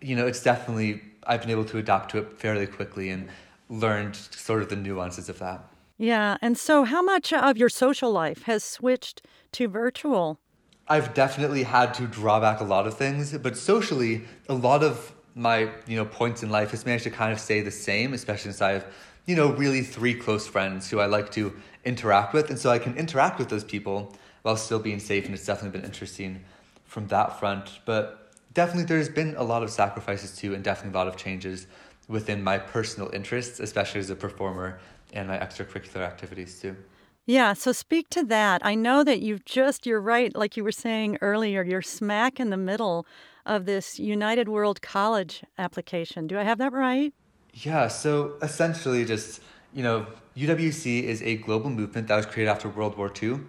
you 0.00 0.16
know, 0.16 0.26
it's 0.26 0.42
definitely, 0.42 1.02
I've 1.26 1.40
been 1.40 1.50
able 1.50 1.64
to 1.66 1.78
adapt 1.78 2.10
to 2.12 2.18
it 2.18 2.38
fairly 2.38 2.66
quickly 2.66 3.10
and 3.10 3.28
learned 3.68 4.16
sort 4.16 4.62
of 4.62 4.68
the 4.68 4.76
nuances 4.76 5.28
of 5.28 5.38
that. 5.38 5.64
Yeah. 6.02 6.36
And 6.42 6.58
so, 6.58 6.82
how 6.82 7.00
much 7.00 7.32
of 7.32 7.56
your 7.56 7.68
social 7.68 8.10
life 8.10 8.42
has 8.42 8.64
switched 8.64 9.24
to 9.52 9.68
virtual? 9.68 10.40
I've 10.88 11.14
definitely 11.14 11.62
had 11.62 11.94
to 11.94 12.08
draw 12.08 12.40
back 12.40 12.58
a 12.58 12.64
lot 12.64 12.88
of 12.88 12.94
things, 12.94 13.38
but 13.38 13.56
socially, 13.56 14.22
a 14.48 14.54
lot 14.54 14.82
of 14.82 15.14
my 15.36 15.70
you 15.86 15.94
know 15.94 16.04
points 16.04 16.42
in 16.42 16.50
life 16.50 16.72
has 16.72 16.84
managed 16.84 17.04
to 17.04 17.10
kind 17.10 17.32
of 17.32 17.38
stay 17.38 17.60
the 17.60 17.70
same, 17.70 18.14
especially 18.14 18.50
since 18.50 18.60
I 18.60 18.72
have 18.72 18.86
you 19.26 19.36
know 19.36 19.52
really 19.52 19.82
three 19.82 20.12
close 20.12 20.44
friends 20.44 20.90
who 20.90 20.98
I 20.98 21.06
like 21.06 21.30
to 21.32 21.54
interact 21.84 22.34
with, 22.34 22.50
and 22.50 22.58
so 22.58 22.68
I 22.68 22.80
can 22.80 22.96
interact 22.96 23.38
with 23.38 23.48
those 23.48 23.62
people 23.62 24.12
while 24.42 24.56
still 24.56 24.80
being 24.80 24.98
safe, 24.98 25.26
and 25.26 25.34
it's 25.34 25.46
definitely 25.46 25.78
been 25.78 25.88
interesting 25.88 26.42
from 26.84 27.06
that 27.08 27.38
front. 27.38 27.78
But 27.84 28.32
definitely, 28.54 28.86
there's 28.86 29.08
been 29.08 29.36
a 29.36 29.44
lot 29.44 29.62
of 29.62 29.70
sacrifices 29.70 30.36
too, 30.36 30.52
and 30.52 30.64
definitely 30.64 30.98
a 30.98 30.98
lot 30.98 31.06
of 31.06 31.16
changes 31.16 31.68
within 32.08 32.42
my 32.42 32.58
personal 32.58 33.08
interests, 33.14 33.60
especially 33.60 34.00
as 34.00 34.10
a 34.10 34.16
performer 34.16 34.80
and 35.12 35.28
my 35.28 35.38
extracurricular 35.38 36.00
activities 36.00 36.60
too. 36.60 36.76
Yeah, 37.24 37.52
so 37.52 37.70
speak 37.70 38.08
to 38.10 38.24
that. 38.24 38.64
I 38.64 38.74
know 38.74 39.04
that 39.04 39.20
you've 39.20 39.44
just, 39.44 39.86
you're 39.86 40.00
right, 40.00 40.34
like 40.34 40.56
you 40.56 40.64
were 40.64 40.72
saying 40.72 41.18
earlier, 41.20 41.62
you're 41.62 41.82
smack 41.82 42.40
in 42.40 42.50
the 42.50 42.56
middle 42.56 43.06
of 43.46 43.64
this 43.64 44.00
United 44.00 44.48
World 44.48 44.82
College 44.82 45.44
application. 45.56 46.26
Do 46.26 46.38
I 46.38 46.42
have 46.42 46.58
that 46.58 46.72
right? 46.72 47.12
Yeah, 47.54 47.86
so 47.88 48.34
essentially, 48.42 49.04
just, 49.04 49.40
you 49.72 49.82
know, 49.82 50.06
UWC 50.36 51.04
is 51.04 51.22
a 51.22 51.36
global 51.36 51.70
movement 51.70 52.08
that 52.08 52.16
was 52.16 52.26
created 52.26 52.50
after 52.50 52.68
World 52.68 52.96
War 52.96 53.12
II. 53.22 53.40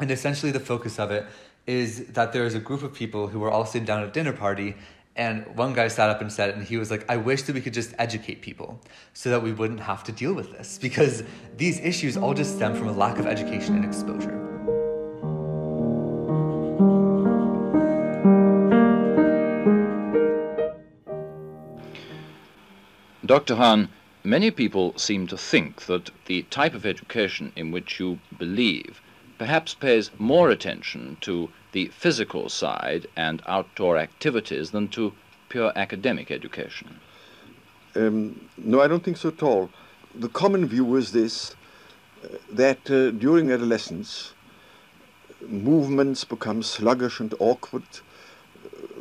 And 0.00 0.10
essentially, 0.10 0.52
the 0.52 0.60
focus 0.60 0.98
of 0.98 1.10
it 1.10 1.24
is 1.66 2.08
that 2.08 2.32
there 2.32 2.44
is 2.44 2.54
a 2.54 2.60
group 2.60 2.82
of 2.82 2.92
people 2.92 3.28
who 3.28 3.42
are 3.44 3.50
all 3.50 3.64
sitting 3.64 3.86
down 3.86 4.02
at 4.02 4.08
a 4.08 4.12
dinner 4.12 4.32
party 4.32 4.76
and 5.16 5.46
one 5.56 5.72
guy 5.72 5.88
sat 5.88 6.10
up 6.10 6.20
and 6.20 6.30
said, 6.30 6.54
and 6.54 6.62
he 6.62 6.76
was 6.76 6.90
like, 6.90 7.04
I 7.08 7.16
wish 7.16 7.42
that 7.42 7.54
we 7.54 7.62
could 7.62 7.72
just 7.72 7.94
educate 7.98 8.42
people 8.42 8.78
so 9.14 9.30
that 9.30 9.42
we 9.42 9.52
wouldn't 9.52 9.80
have 9.80 10.04
to 10.04 10.12
deal 10.12 10.34
with 10.34 10.52
this 10.52 10.78
because 10.78 11.22
these 11.56 11.80
issues 11.80 12.16
all 12.18 12.34
just 12.34 12.56
stem 12.56 12.74
from 12.74 12.88
a 12.88 12.92
lack 12.92 13.18
of 13.18 13.26
education 13.26 13.76
and 13.76 13.84
exposure. 13.84 14.42
Dr. 23.24 23.56
Hahn, 23.56 23.88
many 24.22 24.50
people 24.50 24.96
seem 24.98 25.26
to 25.28 25.38
think 25.38 25.86
that 25.86 26.10
the 26.26 26.42
type 26.44 26.74
of 26.74 26.84
education 26.84 27.52
in 27.56 27.70
which 27.70 27.98
you 27.98 28.20
believe 28.38 29.00
perhaps 29.38 29.74
pays 29.74 30.10
more 30.18 30.50
attention 30.50 31.16
to 31.22 31.48
the 31.76 31.88
physical 31.88 32.48
side 32.48 33.06
and 33.16 33.42
outdoor 33.46 33.98
activities 33.98 34.70
than 34.70 34.88
to 34.88 35.12
pure 35.50 35.72
academic 35.76 36.30
education. 36.30 36.88
Um, 37.94 38.48
no, 38.56 38.80
I 38.80 38.88
don't 38.88 39.04
think 39.04 39.18
so 39.18 39.28
at 39.28 39.42
all. 39.42 39.68
The 40.14 40.30
common 40.30 40.64
view 40.66 40.96
is 40.96 41.12
this 41.12 41.54
uh, 42.24 42.28
that 42.62 42.90
uh, 42.90 43.10
during 43.10 43.52
adolescence, 43.52 44.32
movements 45.70 46.24
become 46.24 46.62
sluggish 46.62 47.20
and 47.20 47.34
awkward. 47.38 47.88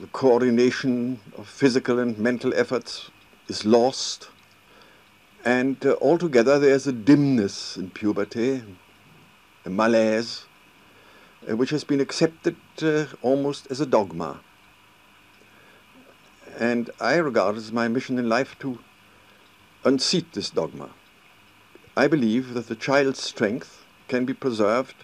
The 0.01 0.07
coordination 0.07 1.21
of 1.37 1.47
physical 1.47 1.99
and 1.99 2.17
mental 2.17 2.53
efforts 2.53 3.09
is 3.47 3.63
lost. 3.63 4.27
And 5.45 5.77
uh, 5.85 5.95
altogether, 6.01 6.59
there's 6.59 6.87
a 6.87 6.97
dimness 7.11 7.77
in 7.77 7.89
puberty, 7.91 8.63
a 9.63 9.69
malaise, 9.69 10.45
which 11.47 11.69
has 11.69 11.83
been 11.83 12.01
accepted 12.01 12.55
uh, 12.81 13.05
almost 13.21 13.67
as 13.69 13.79
a 13.79 13.85
dogma. 13.85 14.39
And 16.57 16.89
I 16.99 17.15
regard 17.15 17.55
it 17.55 17.59
as 17.59 17.71
my 17.71 17.87
mission 17.87 18.17
in 18.17 18.29
life 18.29 18.57
to 18.59 18.79
unseat 19.83 20.33
this 20.33 20.49
dogma. 20.49 20.89
I 21.97 22.07
believe 22.07 22.53
that 22.53 22.67
the 22.67 22.75
child's 22.75 23.21
strength 23.21 23.83
can 24.07 24.25
be 24.25 24.33
preserved 24.33 24.95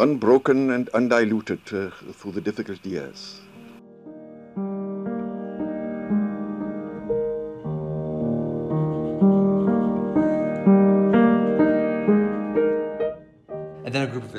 unbroken 0.00 0.70
and 0.70 0.88
undiluted 0.90 1.60
uh, 1.72 1.90
through 2.12 2.32
the 2.32 2.40
difficult 2.40 2.84
years. 2.86 3.42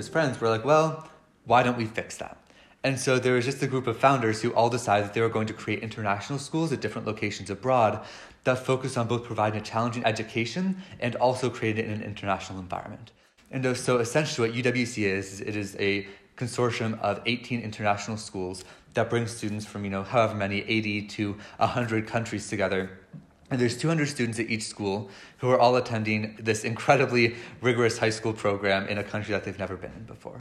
His 0.01 0.09
friends 0.09 0.41
were 0.41 0.49
like, 0.49 0.65
well, 0.65 1.07
why 1.45 1.61
don't 1.63 1.77
we 1.77 1.85
fix 1.85 2.17
that? 2.17 2.37
And 2.83 2.99
so 2.99 3.19
there 3.19 3.35
was 3.35 3.45
just 3.45 3.61
a 3.61 3.67
group 3.67 3.85
of 3.85 3.97
founders 3.97 4.41
who 4.41 4.51
all 4.53 4.69
decided 4.69 5.05
that 5.05 5.13
they 5.13 5.21
were 5.21 5.29
going 5.29 5.45
to 5.47 5.53
create 5.53 5.83
international 5.83 6.39
schools 6.39 6.73
at 6.73 6.81
different 6.81 7.05
locations 7.05 7.51
abroad 7.51 8.03
that 8.43 8.57
focused 8.57 8.97
on 8.97 9.07
both 9.07 9.23
providing 9.23 9.61
a 9.61 9.63
challenging 9.63 10.03
education 10.03 10.81
and 10.99 11.15
also 11.17 11.49
creating 11.49 11.85
an 11.91 12.01
international 12.01 12.59
environment. 12.59 13.11
And 13.51 13.77
so 13.77 13.99
essentially 13.99 14.49
what 14.49 14.57
UWC 14.57 15.03
is, 15.03 15.33
is 15.33 15.41
it 15.41 15.55
is 15.55 15.75
a 15.79 16.07
consortium 16.35 16.99
of 17.01 17.21
18 17.27 17.61
international 17.61 18.17
schools 18.17 18.63
that 18.95 19.09
brings 19.11 19.29
students 19.29 19.65
from, 19.65 19.83
you 19.83 19.91
know, 19.91 20.03
however 20.03 20.33
many, 20.33 20.61
80 20.61 21.03
to 21.03 21.37
100 21.57 22.07
countries 22.07 22.49
together 22.49 22.89
there's 23.59 23.77
200 23.77 24.07
students 24.07 24.39
at 24.39 24.49
each 24.49 24.63
school 24.63 25.09
who 25.39 25.49
are 25.49 25.59
all 25.59 25.75
attending 25.75 26.37
this 26.39 26.63
incredibly 26.63 27.35
rigorous 27.61 27.97
high 27.97 28.09
school 28.09 28.33
program 28.33 28.87
in 28.87 28.97
a 28.97 29.03
country 29.03 29.33
that 29.33 29.43
they've 29.43 29.59
never 29.59 29.75
been 29.75 29.91
in 29.93 30.03
before. 30.05 30.39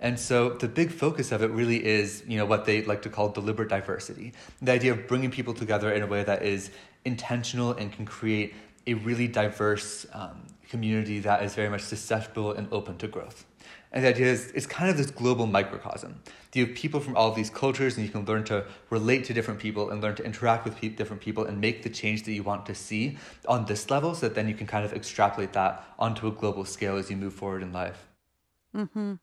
And 0.00 0.18
so 0.18 0.50
the 0.50 0.68
big 0.68 0.90
focus 0.90 1.32
of 1.32 1.42
it 1.42 1.50
really 1.50 1.84
is, 1.84 2.22
you 2.26 2.36
know, 2.36 2.44
what 2.44 2.64
they 2.66 2.82
like 2.82 3.02
to 3.02 3.08
call 3.08 3.30
deliberate 3.30 3.68
diversity. 3.68 4.34
The 4.60 4.72
idea 4.72 4.92
of 4.92 5.06
bringing 5.06 5.30
people 5.30 5.54
together 5.54 5.92
in 5.92 6.02
a 6.02 6.06
way 6.06 6.22
that 6.22 6.42
is 6.42 6.70
intentional 7.04 7.72
and 7.72 7.90
can 7.92 8.04
create 8.04 8.54
a 8.86 8.94
really 8.94 9.26
diverse 9.26 10.06
um, 10.12 10.42
community 10.68 11.20
that 11.20 11.42
is 11.42 11.54
very 11.54 11.70
much 11.70 11.82
susceptible 11.82 12.52
and 12.52 12.68
open 12.72 12.98
to 12.98 13.08
growth. 13.08 13.46
And 13.92 14.04
the 14.04 14.08
idea 14.08 14.26
is 14.26 14.50
it's 14.52 14.66
kind 14.66 14.90
of 14.90 14.96
this 14.96 15.10
global 15.10 15.46
microcosm. 15.46 16.20
You 16.52 16.66
have 16.66 16.74
people 16.74 17.00
from 17.00 17.16
all 17.16 17.28
of 17.28 17.36
these 17.36 17.50
cultures, 17.50 17.96
and 17.98 18.06
you 18.06 18.10
can 18.10 18.24
learn 18.24 18.42
to 18.44 18.64
relate 18.88 19.24
to 19.26 19.34
different 19.34 19.60
people 19.60 19.90
and 19.90 20.00
learn 20.00 20.14
to 20.14 20.24
interact 20.24 20.64
with 20.64 20.74
pe- 20.80 20.88
different 20.88 21.20
people 21.20 21.44
and 21.44 21.60
make 21.60 21.82
the 21.82 21.90
change 21.90 22.22
that 22.22 22.32
you 22.32 22.42
want 22.42 22.64
to 22.66 22.74
see 22.74 23.18
on 23.46 23.66
this 23.66 23.90
level 23.90 24.14
so 24.14 24.26
that 24.26 24.34
then 24.34 24.48
you 24.48 24.54
can 24.54 24.66
kind 24.66 24.82
of 24.82 24.94
extrapolate 24.94 25.52
that 25.52 25.84
onto 25.98 26.26
a 26.26 26.30
global 26.30 26.64
scale 26.64 26.96
as 26.96 27.10
you 27.10 27.16
move 27.16 27.34
forward 27.34 27.62
in 27.62 27.74
life. 27.74 28.06
Mm-hmm. 28.74 29.14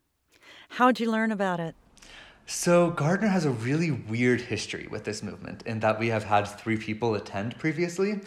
How'd 0.69 0.99
you 0.99 1.09
learn 1.09 1.31
about 1.31 1.59
it? 1.59 1.75
So, 2.45 2.91
Gardiner 2.91 3.29
has 3.29 3.45
a 3.45 3.51
really 3.51 3.89
weird 3.91 4.41
history 4.41 4.87
with 4.91 5.05
this 5.05 5.23
movement 5.23 5.63
in 5.65 5.79
that 5.79 5.97
we 5.97 6.09
have 6.09 6.25
had 6.25 6.43
three 6.43 6.77
people 6.77 7.15
attend 7.15 7.57
previously, 7.57 8.19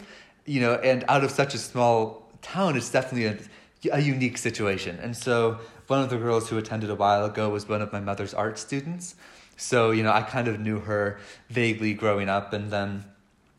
you 0.45 0.59
know, 0.59 0.75
and 0.75 1.05
out 1.07 1.23
of 1.23 1.31
such 1.31 1.53
a 1.53 1.57
small 1.57 2.29
town, 2.41 2.75
it's 2.75 2.89
definitely 2.89 3.25
a, 3.25 3.95
a 3.95 4.01
unique 4.01 4.37
situation. 4.37 4.97
And 5.01 5.15
so, 5.15 5.59
one 5.87 6.01
of 6.01 6.09
the 6.09 6.17
girls 6.17 6.49
who 6.49 6.57
attended 6.57 6.89
a 6.89 6.95
while 6.95 7.25
ago 7.25 7.49
was 7.49 7.67
one 7.67 7.81
of 7.81 7.91
my 7.91 7.99
mother's 7.99 8.33
art 8.33 8.59
students. 8.59 9.15
So, 9.55 9.91
you 9.91 10.03
know, 10.03 10.11
I 10.11 10.21
kind 10.21 10.47
of 10.47 10.59
knew 10.59 10.79
her 10.81 11.19
vaguely 11.49 11.93
growing 11.93 12.29
up. 12.29 12.53
And 12.53 12.69
then 12.69 13.05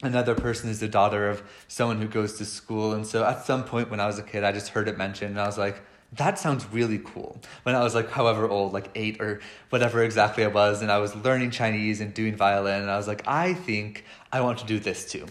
another 0.02 0.34
person 0.34 0.70
is 0.70 0.80
the 0.80 0.88
daughter 0.88 1.28
of 1.28 1.42
someone 1.66 2.00
who 2.00 2.06
goes 2.08 2.38
to 2.38 2.44
school. 2.44 2.92
And 2.92 3.06
so, 3.06 3.24
at 3.24 3.44
some 3.44 3.64
point 3.64 3.90
when 3.90 4.00
I 4.00 4.06
was 4.06 4.18
a 4.18 4.22
kid, 4.22 4.44
I 4.44 4.52
just 4.52 4.68
heard 4.68 4.88
it 4.88 4.96
mentioned 4.96 5.30
and 5.30 5.40
I 5.40 5.46
was 5.46 5.58
like, 5.58 5.82
that 6.12 6.38
sounds 6.38 6.66
really 6.72 6.98
cool. 6.98 7.38
When 7.64 7.74
I 7.74 7.82
was 7.82 7.94
like, 7.94 8.10
however 8.10 8.48
old, 8.48 8.72
like 8.72 8.90
eight 8.94 9.20
or 9.20 9.40
whatever 9.70 10.02
exactly 10.02 10.44
I 10.44 10.48
was, 10.48 10.80
and 10.80 10.90
I 10.90 10.98
was 10.98 11.14
learning 11.14 11.50
Chinese 11.50 12.00
and 12.00 12.14
doing 12.14 12.34
violin, 12.34 12.80
and 12.80 12.90
I 12.90 12.96
was 12.96 13.06
like, 13.06 13.26
I 13.26 13.52
think 13.52 14.04
I 14.32 14.40
want 14.40 14.58
to 14.60 14.66
do 14.66 14.78
this 14.78 15.10
too. 15.10 15.26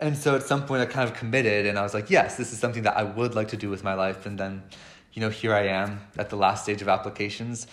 And 0.00 0.16
so 0.16 0.34
at 0.34 0.42
some 0.42 0.66
point 0.66 0.82
I 0.82 0.86
kind 0.86 1.08
of 1.08 1.14
committed, 1.14 1.66
and 1.66 1.78
I 1.78 1.82
was 1.82 1.92
like, 1.92 2.10
yes, 2.10 2.36
this 2.36 2.52
is 2.52 2.58
something 2.58 2.84
that 2.84 2.96
I 2.96 3.02
would 3.02 3.34
like 3.34 3.48
to 3.48 3.56
do 3.56 3.68
with 3.68 3.84
my 3.84 3.94
life. 3.94 4.24
And 4.24 4.38
then, 4.38 4.62
you 5.14 5.20
know, 5.20 5.30
here 5.30 5.54
I 5.54 5.68
am 5.68 6.00
at 6.18 6.28
the 6.28 6.36
last 6.36 6.64
stage 6.64 6.82
of 6.82 6.88
applications, 6.88 7.66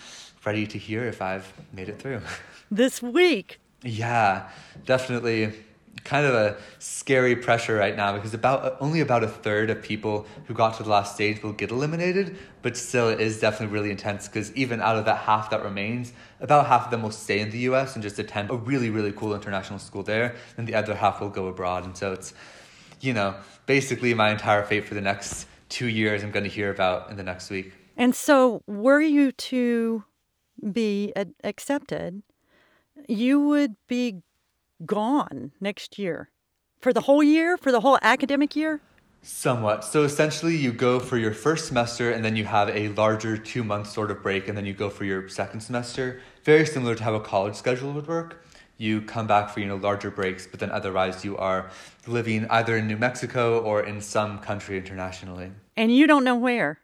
ready 0.45 0.65
to 0.67 0.77
hear 0.77 1.03
if 1.05 1.21
I've 1.21 1.51
made 1.73 1.89
it 1.89 1.99
through. 1.99 2.21
This 2.73 3.01
week. 3.01 3.59
yeah, 3.83 4.49
definitely 4.85 5.51
kind 6.05 6.25
of 6.25 6.33
a 6.33 6.55
scary 6.79 7.35
pressure 7.35 7.75
right 7.75 7.97
now 7.97 8.13
because 8.15 8.33
about 8.33 8.77
only 8.79 9.01
about 9.01 9.23
a 9.23 9.27
third 9.27 9.69
of 9.69 9.81
people 9.81 10.25
who 10.45 10.53
got 10.53 10.75
to 10.77 10.83
the 10.83 10.89
last 10.89 11.13
stage 11.13 11.43
will 11.43 11.51
get 11.51 11.69
eliminated 11.69 12.37
but 12.61 12.75
still 12.75 13.09
it 13.09 13.19
is 13.19 13.39
definitely 13.39 13.71
really 13.71 13.91
intense 13.91 14.27
because 14.27 14.51
even 14.55 14.81
out 14.81 14.95
of 14.95 15.05
that 15.05 15.17
half 15.17 15.49
that 15.49 15.63
remains 15.63 16.13
about 16.39 16.65
half 16.65 16.85
of 16.85 16.91
them 16.91 17.03
will 17.03 17.11
stay 17.11 17.39
in 17.39 17.51
the 17.51 17.59
us 17.59 17.93
and 17.93 18.01
just 18.01 18.17
attend 18.17 18.49
a 18.49 18.55
really 18.55 18.89
really 18.89 19.11
cool 19.11 19.35
international 19.35 19.77
school 19.77 20.01
there 20.01 20.35
and 20.57 20.65
the 20.65 20.73
other 20.73 20.95
half 20.95 21.21
will 21.21 21.29
go 21.29 21.47
abroad 21.47 21.83
and 21.83 21.95
so 21.95 22.13
it's 22.13 22.33
you 23.01 23.13
know 23.13 23.35
basically 23.65 24.13
my 24.13 24.31
entire 24.31 24.63
fate 24.63 24.85
for 24.85 24.95
the 24.95 25.01
next 25.01 25.45
two 25.77 25.87
years 25.99 26.17
i'm 26.23 26.31
going 26.37 26.47
to 26.51 26.55
hear 26.59 26.69
about 26.77 27.09
in 27.11 27.15
the 27.21 27.27
next 27.31 27.49
week 27.49 27.69
And 27.97 28.15
so, 28.15 28.63
were 28.67 29.03
you 29.17 29.31
to 29.51 30.03
be 30.81 31.11
ad- 31.15 31.35
accepted, 31.51 32.23
you 33.07 33.35
would 33.49 33.73
be 33.87 34.05
gone 34.85 35.51
next 35.59 35.99
year 35.99 36.17
for 36.83 36.91
the 36.97 37.03
whole 37.07 37.21
year, 37.35 37.57
for 37.63 37.71
the 37.75 37.81
whole 37.85 37.99
academic 38.01 38.55
year? 38.55 38.73
Somewhat. 39.21 39.83
So 39.91 39.97
essentially, 40.03 40.55
you 40.65 40.71
go 40.87 40.93
for 40.99 41.17
your 41.25 41.33
first 41.45 41.63
semester 41.69 42.05
and 42.13 42.21
then 42.25 42.35
you 42.39 42.45
have 42.45 42.69
a 42.69 42.83
larger 43.03 43.37
two 43.51 43.63
month 43.63 43.87
sort 43.97 44.09
of 44.09 44.17
break, 44.25 44.47
and 44.47 44.55
then 44.57 44.65
you 44.65 44.73
go 44.73 44.89
for 44.89 45.05
your 45.05 45.29
second 45.29 45.59
semester. 45.61 46.05
Very 46.43 46.65
similar 46.65 46.95
to 46.95 47.03
how 47.03 47.13
a 47.13 47.23
college 47.33 47.55
schedule 47.63 47.91
would 47.93 48.07
work. 48.07 48.29
You 48.77 49.01
come 49.15 49.27
back 49.27 49.45
for 49.51 49.59
you 49.61 49.67
know 49.67 49.77
larger 49.89 50.09
breaks, 50.09 50.47
but 50.49 50.59
then 50.59 50.71
otherwise 50.71 51.23
you 51.27 51.37
are 51.37 51.69
living 52.07 52.47
either 52.49 52.73
in 52.77 52.87
New 52.87 52.97
Mexico 52.97 53.43
or 53.69 53.77
in 53.91 54.01
some 54.01 54.39
country 54.39 54.75
internationally. 54.83 55.51
And 55.75 55.95
you 55.95 56.07
don't 56.07 56.23
know 56.23 56.35
where. 56.35 56.79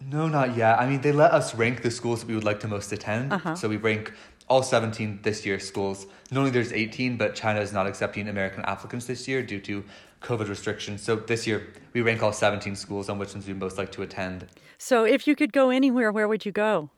No, 0.00 0.28
not 0.28 0.56
yet. 0.56 0.78
I 0.78 0.88
mean, 0.88 1.00
they 1.00 1.12
let 1.12 1.32
us 1.32 1.54
rank 1.54 1.82
the 1.82 1.90
schools 1.90 2.20
that 2.20 2.28
we 2.28 2.34
would 2.34 2.44
like 2.44 2.60
to 2.60 2.68
most 2.68 2.92
attend. 2.92 3.32
Uh-huh. 3.32 3.54
So 3.54 3.68
we 3.68 3.76
rank 3.76 4.12
all 4.48 4.62
17 4.62 5.20
this 5.22 5.46
year 5.46 5.58
schools. 5.58 6.06
Normally 6.30 6.50
there's 6.50 6.72
18, 6.72 7.16
but 7.16 7.34
China 7.34 7.60
is 7.60 7.72
not 7.72 7.86
accepting 7.86 8.28
American 8.28 8.64
applicants 8.64 9.06
this 9.06 9.26
year 9.26 9.42
due 9.42 9.60
to 9.60 9.84
COVID 10.20 10.48
restrictions. 10.48 11.02
So 11.02 11.16
this 11.16 11.46
year 11.46 11.72
we 11.92 12.02
rank 12.02 12.22
all 12.22 12.32
17 12.32 12.76
schools 12.76 13.08
on 13.08 13.18
which 13.18 13.32
ones 13.32 13.46
we 13.46 13.54
most 13.54 13.78
like 13.78 13.92
to 13.92 14.02
attend. 14.02 14.46
So, 14.76 15.04
if 15.04 15.26
you 15.26 15.36
could 15.36 15.52
go 15.52 15.70
anywhere, 15.70 16.12
where 16.12 16.28
would 16.28 16.44
you 16.44 16.52
go? 16.52 16.90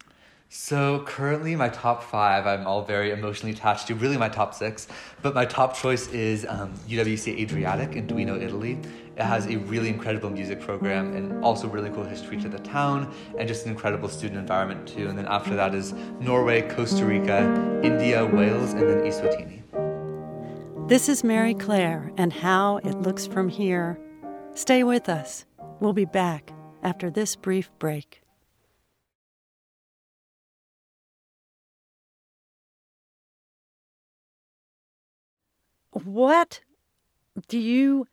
So 0.48 1.02
currently, 1.06 1.56
my 1.56 1.68
top 1.68 2.04
five, 2.04 2.46
I'm 2.46 2.66
all 2.66 2.82
very 2.82 3.10
emotionally 3.10 3.52
attached 3.52 3.88
to. 3.88 3.94
Really, 3.96 4.16
my 4.16 4.28
top 4.28 4.54
six, 4.54 4.86
but 5.20 5.34
my 5.34 5.44
top 5.44 5.76
choice 5.76 6.06
is 6.08 6.46
um, 6.48 6.72
UWC 6.88 7.40
Adriatic 7.40 7.96
in 7.96 8.06
Duino, 8.06 8.40
Italy. 8.40 8.78
It 9.16 9.22
has 9.22 9.46
a 9.46 9.56
really 9.56 9.88
incredible 9.88 10.30
music 10.30 10.60
program 10.60 11.16
and 11.16 11.44
also 11.44 11.66
really 11.66 11.90
cool 11.90 12.04
history 12.04 12.36
to 12.42 12.48
the 12.48 12.60
town, 12.60 13.12
and 13.38 13.48
just 13.48 13.64
an 13.66 13.72
incredible 13.72 14.08
student 14.08 14.38
environment 14.38 14.86
too. 14.86 15.08
And 15.08 15.18
then 15.18 15.26
after 15.26 15.56
that 15.56 15.74
is 15.74 15.94
Norway, 16.20 16.62
Costa 16.62 17.04
Rica, 17.04 17.80
India, 17.82 18.24
Wales, 18.24 18.72
and 18.72 18.88
then 18.88 18.98
Eswatini. 18.98 19.62
This 20.88 21.08
is 21.08 21.24
Mary 21.24 21.54
Claire 21.54 22.12
and 22.16 22.32
how 22.32 22.76
it 22.78 23.02
looks 23.02 23.26
from 23.26 23.48
here. 23.48 23.98
Stay 24.54 24.84
with 24.84 25.08
us. 25.08 25.44
We'll 25.80 25.92
be 25.92 26.04
back 26.04 26.52
after 26.84 27.10
this 27.10 27.34
brief 27.34 27.68
break. 27.80 28.25
What 36.04 36.60
do 37.48 37.58
you 37.58 38.06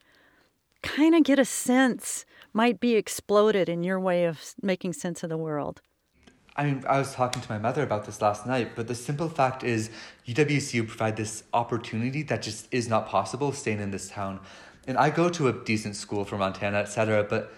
kind 0.82 1.16
of 1.16 1.24
get 1.24 1.38
a 1.38 1.46
sense 1.46 2.26
might 2.54 2.80
be 2.80 2.96
exploded 2.96 3.68
in 3.68 3.84
your 3.84 4.00
way 4.00 4.26
of 4.26 4.54
making 4.62 4.94
sense 4.94 5.24
of 5.24 5.30
the 5.30 5.38
world? 5.38 5.82
I 6.56 6.66
mean, 6.66 6.84
I 6.88 7.00
was 7.00 7.14
talking 7.14 7.42
to 7.42 7.52
my 7.52 7.58
mother 7.58 7.82
about 7.82 8.06
this 8.06 8.22
last 8.22 8.46
night, 8.46 8.72
but 8.76 8.88
the 8.88 8.96
simple 8.96 9.28
fact 9.28 9.64
is 9.64 9.90
UWCU 10.28 10.88
provide 10.88 11.18
this 11.18 11.44
opportunity 11.54 12.22
that 12.24 12.42
just 12.44 12.68
is 12.72 12.88
not 12.88 13.08
possible 13.08 13.52
staying 13.52 13.80
in 13.80 13.92
this 13.92 14.10
town. 14.10 14.40
And 14.88 14.98
I 14.98 15.10
go 15.10 15.30
to 15.30 15.48
a 15.48 15.54
decent 15.54 15.96
school 15.96 16.24
for 16.26 16.38
Montana, 16.38 16.78
etc., 16.78 17.24
but 17.24 17.52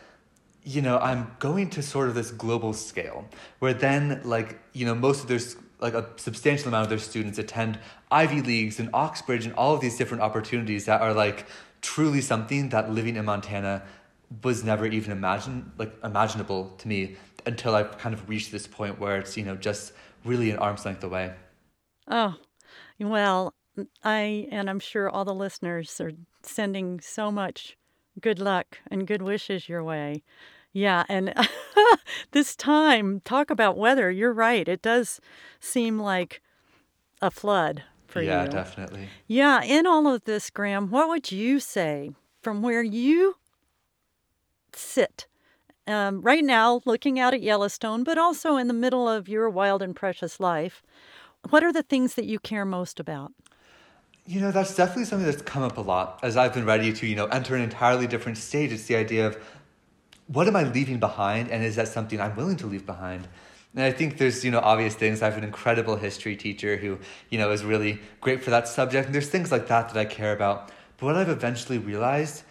you 0.64 0.82
know, 0.82 0.98
I'm 0.98 1.36
going 1.38 1.70
to 1.72 1.84
sort 1.84 2.10
of 2.10 2.16
this 2.16 2.32
global 2.32 2.74
scale 2.74 3.26
where 3.60 3.74
then 3.74 4.22
like, 4.24 4.60
you 4.74 4.86
know, 4.86 4.96
most 4.96 5.22
of 5.22 5.28
their 5.28 5.40
like 5.80 5.94
a 5.94 6.08
substantial 6.18 6.68
amount 6.68 6.84
of 6.84 6.90
their 6.90 7.00
students 7.00 7.38
attend 7.38 7.80
Ivy 8.12 8.42
Leagues 8.42 8.80
and 8.80 8.90
Oxbridge 8.94 9.46
and 9.46 9.54
all 9.56 9.74
of 9.74 9.82
these 9.82 9.98
different 9.98 10.24
opportunities 10.24 10.86
that 10.86 11.02
are 11.02 11.14
like 11.14 11.46
truly 11.82 12.22
something 12.22 12.70
that 12.70 12.92
living 12.92 13.16
in 13.16 13.26
Montana 13.26 13.84
was 14.44 14.64
never 14.64 14.86
even 14.86 15.12
imagine 15.12 15.72
like 15.78 15.94
imaginable 16.04 16.74
to 16.80 16.88
me 16.88 17.16
until 17.46 17.76
I 17.76 17.84
kind 17.84 18.14
of 18.14 18.28
reached 18.28 18.52
this 18.52 18.68
point 18.68 19.00
where 19.00 19.18
it's, 19.18 19.38
you 19.38 19.44
know, 19.44 19.56
just 19.56 19.94
really 20.24 20.50
an 20.50 20.58
arm's 20.58 20.86
length 20.86 21.04
away. 21.04 21.34
Oh, 22.08 22.36
well, 23.00 23.54
I 24.04 24.48
and 24.52 24.70
I'm 24.70 24.80
sure 24.80 25.10
all 25.10 25.26
the 25.26 25.34
listeners 25.34 26.00
are 26.02 26.12
sending 26.44 27.00
so 27.02 27.32
much 27.32 27.78
good 28.20 28.40
luck 28.40 28.80
and 28.90 29.06
good 29.08 29.22
wishes 29.22 29.68
your 29.68 29.84
way. 29.84 30.24
Yeah, 30.76 31.06
and 31.08 31.34
this 32.32 32.54
time, 32.54 33.22
talk 33.22 33.50
about 33.50 33.78
weather. 33.78 34.12
You're 34.12 34.34
right. 34.34 34.68
It 34.68 34.82
does 34.82 35.22
seem 35.62 35.98
like 35.98 36.42
a 37.22 37.32
flood 37.32 37.84
for 38.08 38.22
yeah, 38.22 38.42
you. 38.42 38.44
Yeah, 38.44 38.48
definitely. 38.48 39.08
Yeah, 39.26 39.64
in 39.64 39.88
all 39.88 40.06
of 40.06 40.26
this, 40.26 40.50
Graham, 40.50 40.90
what 40.90 41.08
would 41.08 41.32
you 41.32 41.62
say 41.62 42.12
from 42.42 42.62
where 42.62 42.84
you 42.84 43.38
sit 44.74 45.28
um, 45.88 46.20
right 46.20 46.44
now, 46.44 46.82
looking 46.84 47.22
out 47.22 47.34
at 47.34 47.42
Yellowstone, 47.42 48.04
but 48.04 48.18
also 48.18 48.58
in 48.58 48.68
the 48.68 48.74
middle 48.74 49.08
of 49.08 49.30
your 49.30 49.50
wild 49.50 49.82
and 49.82 49.96
precious 49.96 50.42
life? 50.42 50.84
What 51.52 51.64
are 51.64 51.72
the 51.72 51.84
things 51.84 52.16
that 52.16 52.26
you 52.26 52.38
care 52.38 52.66
most 52.66 53.00
about? 53.00 53.32
You 54.28 54.42
know, 54.42 54.52
that's 54.52 54.76
definitely 54.76 55.06
something 55.06 55.26
that's 55.26 55.42
come 55.42 55.64
up 55.64 55.78
a 55.78 55.82
lot 55.82 56.20
as 56.22 56.36
I've 56.36 56.54
been 56.54 56.66
ready 56.66 56.92
to, 56.92 57.08
you 57.08 57.16
know, 57.16 57.28
enter 57.28 57.56
an 57.56 57.62
entirely 57.62 58.08
different 58.08 58.38
stage. 58.38 58.74
It's 58.74 58.88
the 58.88 58.98
idea 58.98 59.28
of 59.28 59.38
what 60.28 60.48
am 60.48 60.56
I 60.56 60.64
leaving 60.64 61.00
behind, 61.00 61.52
and 61.52 61.64
is 61.64 61.76
that 61.76 61.88
something 61.88 62.20
I'm 62.20 62.36
willing 62.36 62.58
to 62.58 62.68
leave 62.68 62.86
behind? 62.86 63.28
And 63.76 63.84
I 63.84 63.92
think 63.92 64.18
there's, 64.18 64.44
you 64.46 64.52
know, 64.52 64.60
obvious 64.60 64.96
things. 64.96 65.22
I 65.22 65.26
have 65.26 65.38
an 65.38 65.44
incredible 65.44 65.98
history 65.98 66.36
teacher 66.38 66.78
who, 66.78 66.98
you 67.30 67.38
know, 67.38 67.52
is 67.52 67.64
really 67.64 68.00
great 68.22 68.42
for 68.42 68.50
that 68.50 68.68
subject. 68.68 69.08
And 69.08 69.14
there's 69.14 69.28
things 69.28 69.52
like 69.52 69.68
that 69.68 69.90
that 69.90 70.00
I 70.00 70.06
care 70.06 70.34
about. 70.34 70.72
But 70.98 71.08
what 71.08 71.16
I've 71.18 71.30
eventually 71.30 71.78
realized 71.78 72.44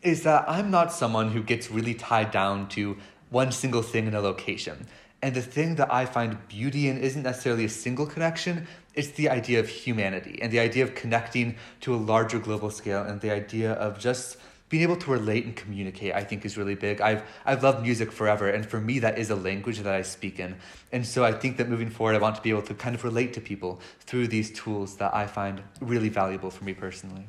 is 0.00 0.22
that 0.22 0.44
I'm 0.48 0.70
not 0.70 0.90
someone 0.90 1.32
who 1.32 1.42
gets 1.42 1.70
really 1.70 1.94
tied 1.94 2.30
down 2.30 2.68
to 2.70 2.96
one 3.28 3.52
single 3.52 3.82
thing 3.82 4.06
in 4.06 4.14
a 4.14 4.20
location. 4.20 4.86
And 5.20 5.34
the 5.34 5.42
thing 5.42 5.74
that 5.76 5.92
I 5.92 6.06
find 6.06 6.36
beauty 6.48 6.88
in 6.88 6.98
isn't 6.98 7.22
necessarily 7.22 7.66
a 7.66 7.68
single 7.68 8.06
connection, 8.06 8.66
it's 8.94 9.08
the 9.12 9.28
idea 9.28 9.60
of 9.60 9.68
humanity 9.68 10.38
and 10.40 10.52
the 10.52 10.60
idea 10.60 10.84
of 10.84 10.94
connecting 10.94 11.56
to 11.80 11.94
a 11.94 11.96
larger 11.96 12.38
global 12.38 12.70
scale 12.70 13.02
and 13.02 13.20
the 13.20 13.30
idea 13.30 13.72
of 13.72 13.98
just 13.98 14.36
being 14.74 14.82
able 14.82 14.96
to 14.96 15.10
relate 15.12 15.44
and 15.44 15.54
communicate 15.54 16.12
i 16.20 16.24
think 16.28 16.44
is 16.44 16.58
really 16.60 16.74
big. 16.74 17.00
I've 17.00 17.22
i've 17.46 17.62
loved 17.62 17.80
music 17.88 18.10
forever 18.10 18.46
and 18.48 18.62
for 18.72 18.80
me 18.88 18.98
that 19.04 19.14
is 19.22 19.30
a 19.30 19.36
language 19.36 19.78
that 19.86 19.94
i 20.00 20.02
speak 20.02 20.40
in. 20.40 20.56
And 20.94 21.06
so 21.06 21.24
i 21.24 21.30
think 21.30 21.58
that 21.58 21.68
moving 21.74 21.90
forward 21.96 22.16
i 22.16 22.18
want 22.26 22.34
to 22.40 22.42
be 22.42 22.50
able 22.50 22.66
to 22.70 22.74
kind 22.84 22.94
of 22.96 23.04
relate 23.10 23.30
to 23.34 23.40
people 23.40 23.72
through 24.00 24.26
these 24.26 24.48
tools 24.50 24.96
that 24.96 25.14
i 25.14 25.28
find 25.38 25.62
really 25.92 26.08
valuable 26.08 26.50
for 26.50 26.64
me 26.64 26.74
personally. 26.74 27.26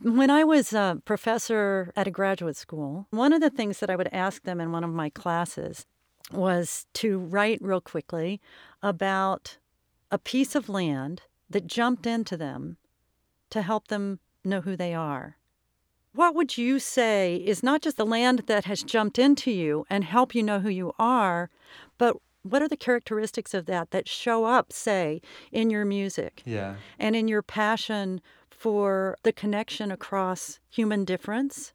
When 0.00 0.30
I 0.30 0.42
was 0.54 0.72
a 0.72 1.02
professor 1.04 1.92
at 2.00 2.08
a 2.08 2.16
graduate 2.20 2.56
school, 2.56 3.06
one 3.10 3.34
of 3.34 3.42
the 3.42 3.54
things 3.58 3.78
that 3.80 3.90
I 3.90 3.96
would 3.96 4.12
ask 4.26 4.42
them 4.42 4.60
in 4.64 4.72
one 4.72 4.84
of 4.84 5.00
my 5.02 5.10
classes 5.10 5.86
was 6.32 6.86
to 7.00 7.18
write 7.18 7.60
real 7.60 7.82
quickly 7.92 8.40
about 8.82 9.58
a 10.10 10.18
piece 10.32 10.54
of 10.54 10.70
land 10.80 11.22
that 11.50 11.66
jumped 11.78 12.06
into 12.06 12.36
them 12.36 12.78
to 13.50 13.60
help 13.60 13.88
them 13.88 14.18
know 14.44 14.62
who 14.62 14.76
they 14.76 14.94
are. 14.94 15.36
What 16.14 16.36
would 16.36 16.56
you 16.56 16.78
say 16.78 17.42
is 17.44 17.64
not 17.64 17.82
just 17.82 17.96
the 17.96 18.06
land 18.06 18.44
that 18.46 18.66
has 18.66 18.84
jumped 18.84 19.18
into 19.18 19.50
you 19.50 19.84
and 19.90 20.04
help 20.04 20.32
you 20.32 20.44
know 20.44 20.60
who 20.60 20.68
you 20.68 20.92
are, 20.96 21.50
but 21.98 22.16
what 22.44 22.62
are 22.62 22.68
the 22.68 22.76
characteristics 22.76 23.52
of 23.52 23.66
that 23.66 23.90
that 23.90 24.08
show 24.08 24.44
up, 24.44 24.72
say, 24.72 25.20
in 25.50 25.70
your 25.70 25.84
music? 25.84 26.42
Yeah. 26.44 26.76
And 27.00 27.16
in 27.16 27.26
your 27.26 27.42
passion 27.42 28.20
for 28.48 29.18
the 29.24 29.32
connection 29.32 29.90
across 29.90 30.60
human 30.70 31.04
difference? 31.04 31.72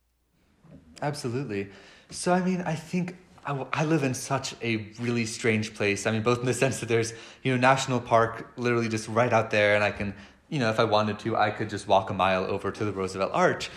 Absolutely. 1.02 1.68
So, 2.10 2.32
I 2.32 2.42
mean, 2.42 2.62
I 2.62 2.76
think 2.76 3.18
I, 3.46 3.66
I 3.74 3.84
live 3.84 4.04
in 4.04 4.14
such 4.14 4.56
a 4.62 4.88
really 5.02 5.26
strange 5.26 5.74
place. 5.74 6.08
I 6.08 6.12
mean, 6.12 6.22
both 6.22 6.40
in 6.40 6.46
the 6.46 6.54
sense 6.64 6.80
that 6.80 6.88
there's, 6.88 7.12
you 7.44 7.52
know, 7.52 7.60
national 7.60 8.00
park 8.00 8.54
literally 8.56 8.88
just 8.88 9.10
right 9.10 9.34
out 9.34 9.52
there, 9.52 9.76
and 9.76 9.84
I 9.84 9.92
can, 9.92 10.14
you 10.48 10.60
know, 10.60 10.70
if 10.70 10.80
I 10.80 10.86
wanted 10.86 11.20
to, 11.20 11.36
I 11.36 11.52
could 11.52 11.70
just 11.70 11.90
walk 11.90 12.10
a 12.10 12.14
mile 12.14 12.46
over 12.46 12.72
to 12.72 12.86
the 12.86 12.94
Roosevelt 12.94 13.32
Arch. 13.34 13.70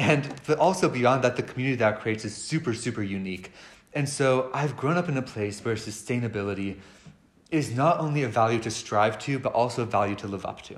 And 0.00 0.34
but 0.46 0.58
also 0.58 0.88
beyond 0.88 1.22
that, 1.24 1.36
the 1.36 1.42
community 1.42 1.76
that 1.76 2.00
creates 2.00 2.24
is 2.24 2.34
super, 2.34 2.72
super 2.72 3.02
unique. 3.02 3.52
And 3.92 4.08
so 4.08 4.50
I've 4.54 4.74
grown 4.74 4.96
up 4.96 5.10
in 5.10 5.16
a 5.18 5.22
place 5.22 5.62
where 5.62 5.74
sustainability 5.74 6.78
is 7.50 7.76
not 7.76 8.00
only 8.00 8.22
a 8.22 8.28
value 8.28 8.60
to 8.60 8.70
strive 8.70 9.18
to, 9.18 9.38
but 9.38 9.52
also 9.52 9.82
a 9.82 9.84
value 9.84 10.14
to 10.16 10.26
live 10.26 10.46
up 10.46 10.62
to. 10.62 10.76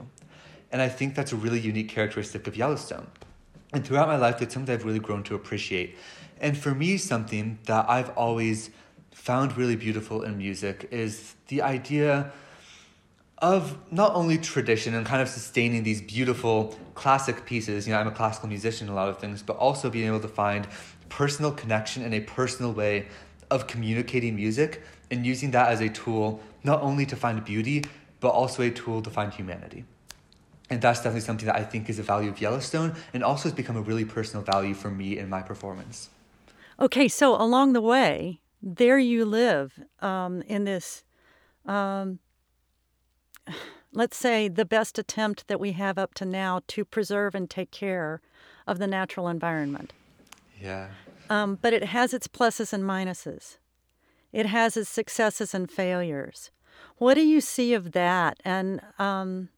And 0.73 0.83
I 0.83 0.89
think 0.89 1.15
that's 1.15 1.31
a 1.31 1.37
really 1.37 1.61
unique 1.61 1.89
characteristic 1.89 2.49
of 2.49 2.57
Yellowstone. 2.57 3.07
And 3.73 3.87
throughout 3.87 4.09
my 4.09 4.17
life, 4.17 4.43
it's 4.43 4.55
something 4.55 4.75
I've 4.75 4.85
really 4.85 4.99
grown 4.99 5.23
to 5.25 5.37
appreciate. 5.37 5.97
And 6.41 6.59
for 6.59 6.75
me, 6.75 6.97
something 6.97 7.61
that 7.67 7.89
I've 7.89 8.11
always 8.17 8.71
found 9.13 9.57
really 9.57 9.77
beautiful 9.77 10.23
in 10.23 10.37
music 10.37 10.89
is 10.91 11.35
the 11.47 11.63
idea 11.63 12.33
of 13.42 13.76
not 13.90 14.14
only 14.14 14.38
tradition 14.38 14.94
and 14.94 15.05
kind 15.05 15.20
of 15.20 15.28
sustaining 15.28 15.83
these 15.83 16.00
beautiful 16.00 16.78
classic 16.94 17.44
pieces. 17.44 17.87
You 17.87 17.92
know, 17.92 17.98
I'm 17.98 18.07
a 18.07 18.12
classical 18.12 18.48
musician, 18.48 18.88
a 18.88 18.94
lot 18.94 19.09
of 19.09 19.18
things, 19.18 19.42
but 19.42 19.57
also 19.57 19.90
being 19.90 20.07
able 20.07 20.20
to 20.20 20.28
find 20.28 20.66
personal 21.09 21.50
connection 21.50 22.05
and 22.05 22.14
a 22.14 22.20
personal 22.20 22.72
way 22.72 23.09
of 23.50 23.66
communicating 23.66 24.37
music 24.37 24.83
and 25.11 25.26
using 25.26 25.50
that 25.50 25.70
as 25.70 25.81
a 25.81 25.88
tool 25.88 26.40
not 26.62 26.81
only 26.83 27.05
to 27.05 27.16
find 27.16 27.44
beauty, 27.44 27.85
but 28.20 28.28
also 28.28 28.62
a 28.62 28.70
tool 28.70 29.02
to 29.02 29.11
find 29.11 29.35
humanity. 29.35 29.85
And 30.70 30.81
that's 30.81 31.00
definitely 31.00 31.22
something 31.22 31.46
that 31.46 31.57
I 31.57 31.64
think 31.64 31.90
is 31.90 31.98
a 31.98 32.02
value 32.02 32.31
of 32.31 32.40
Yellowstone 32.40 32.94
and 33.12 33.24
also 33.24 33.44
has 33.44 33.52
become 33.52 33.76
a 33.76 33.83
really 33.83 34.05
personal 34.05 34.44
value 34.44 34.72
for 34.72 34.90
me 34.90 35.18
in 35.18 35.28
my 35.28 35.42
performance. 35.42 36.09
Okay, 36.81 37.09
so 37.09 37.35
along 37.35 37.72
the 37.72 37.83
way, 37.83 38.40
there 38.62 38.98
you 38.98 39.24
live 39.24 39.78
um, 40.00 40.42
in 40.42 40.64
this, 40.64 41.02
um, 41.66 42.20
let's 43.92 44.16
say, 44.16 44.48
the 44.48 44.64
best 44.64 44.98
attempt 44.98 45.48
that 45.48 45.61
we 45.61 45.72
have 45.72 45.98
up 45.98 46.14
to 46.14 46.24
now 46.24 46.61
to 46.68 46.85
preserve 46.85 47.35
and 47.35 47.48
take 47.48 47.70
care 47.70 48.20
of 48.66 48.78
the 48.78 48.87
natural 48.87 49.28
environment. 49.28 49.92
Yeah. 50.61 50.88
Um, 51.28 51.59
but 51.61 51.72
it 51.72 51.85
has 51.85 52.14
its 52.14 52.28
pluses 52.28 52.72
and 52.72 52.85
minuses. 52.85 53.59
It 54.33 54.46
has 54.46 54.76
its 54.76 54.88
successes 54.88 55.55
and 55.55 55.70
failures. 55.70 56.50
What 56.96 57.14
do 57.14 57.22
you 57.22 57.40
see 57.40 57.74
of 57.74 57.92
that? 57.92 58.38
And 58.44 58.81
um, 58.98 59.50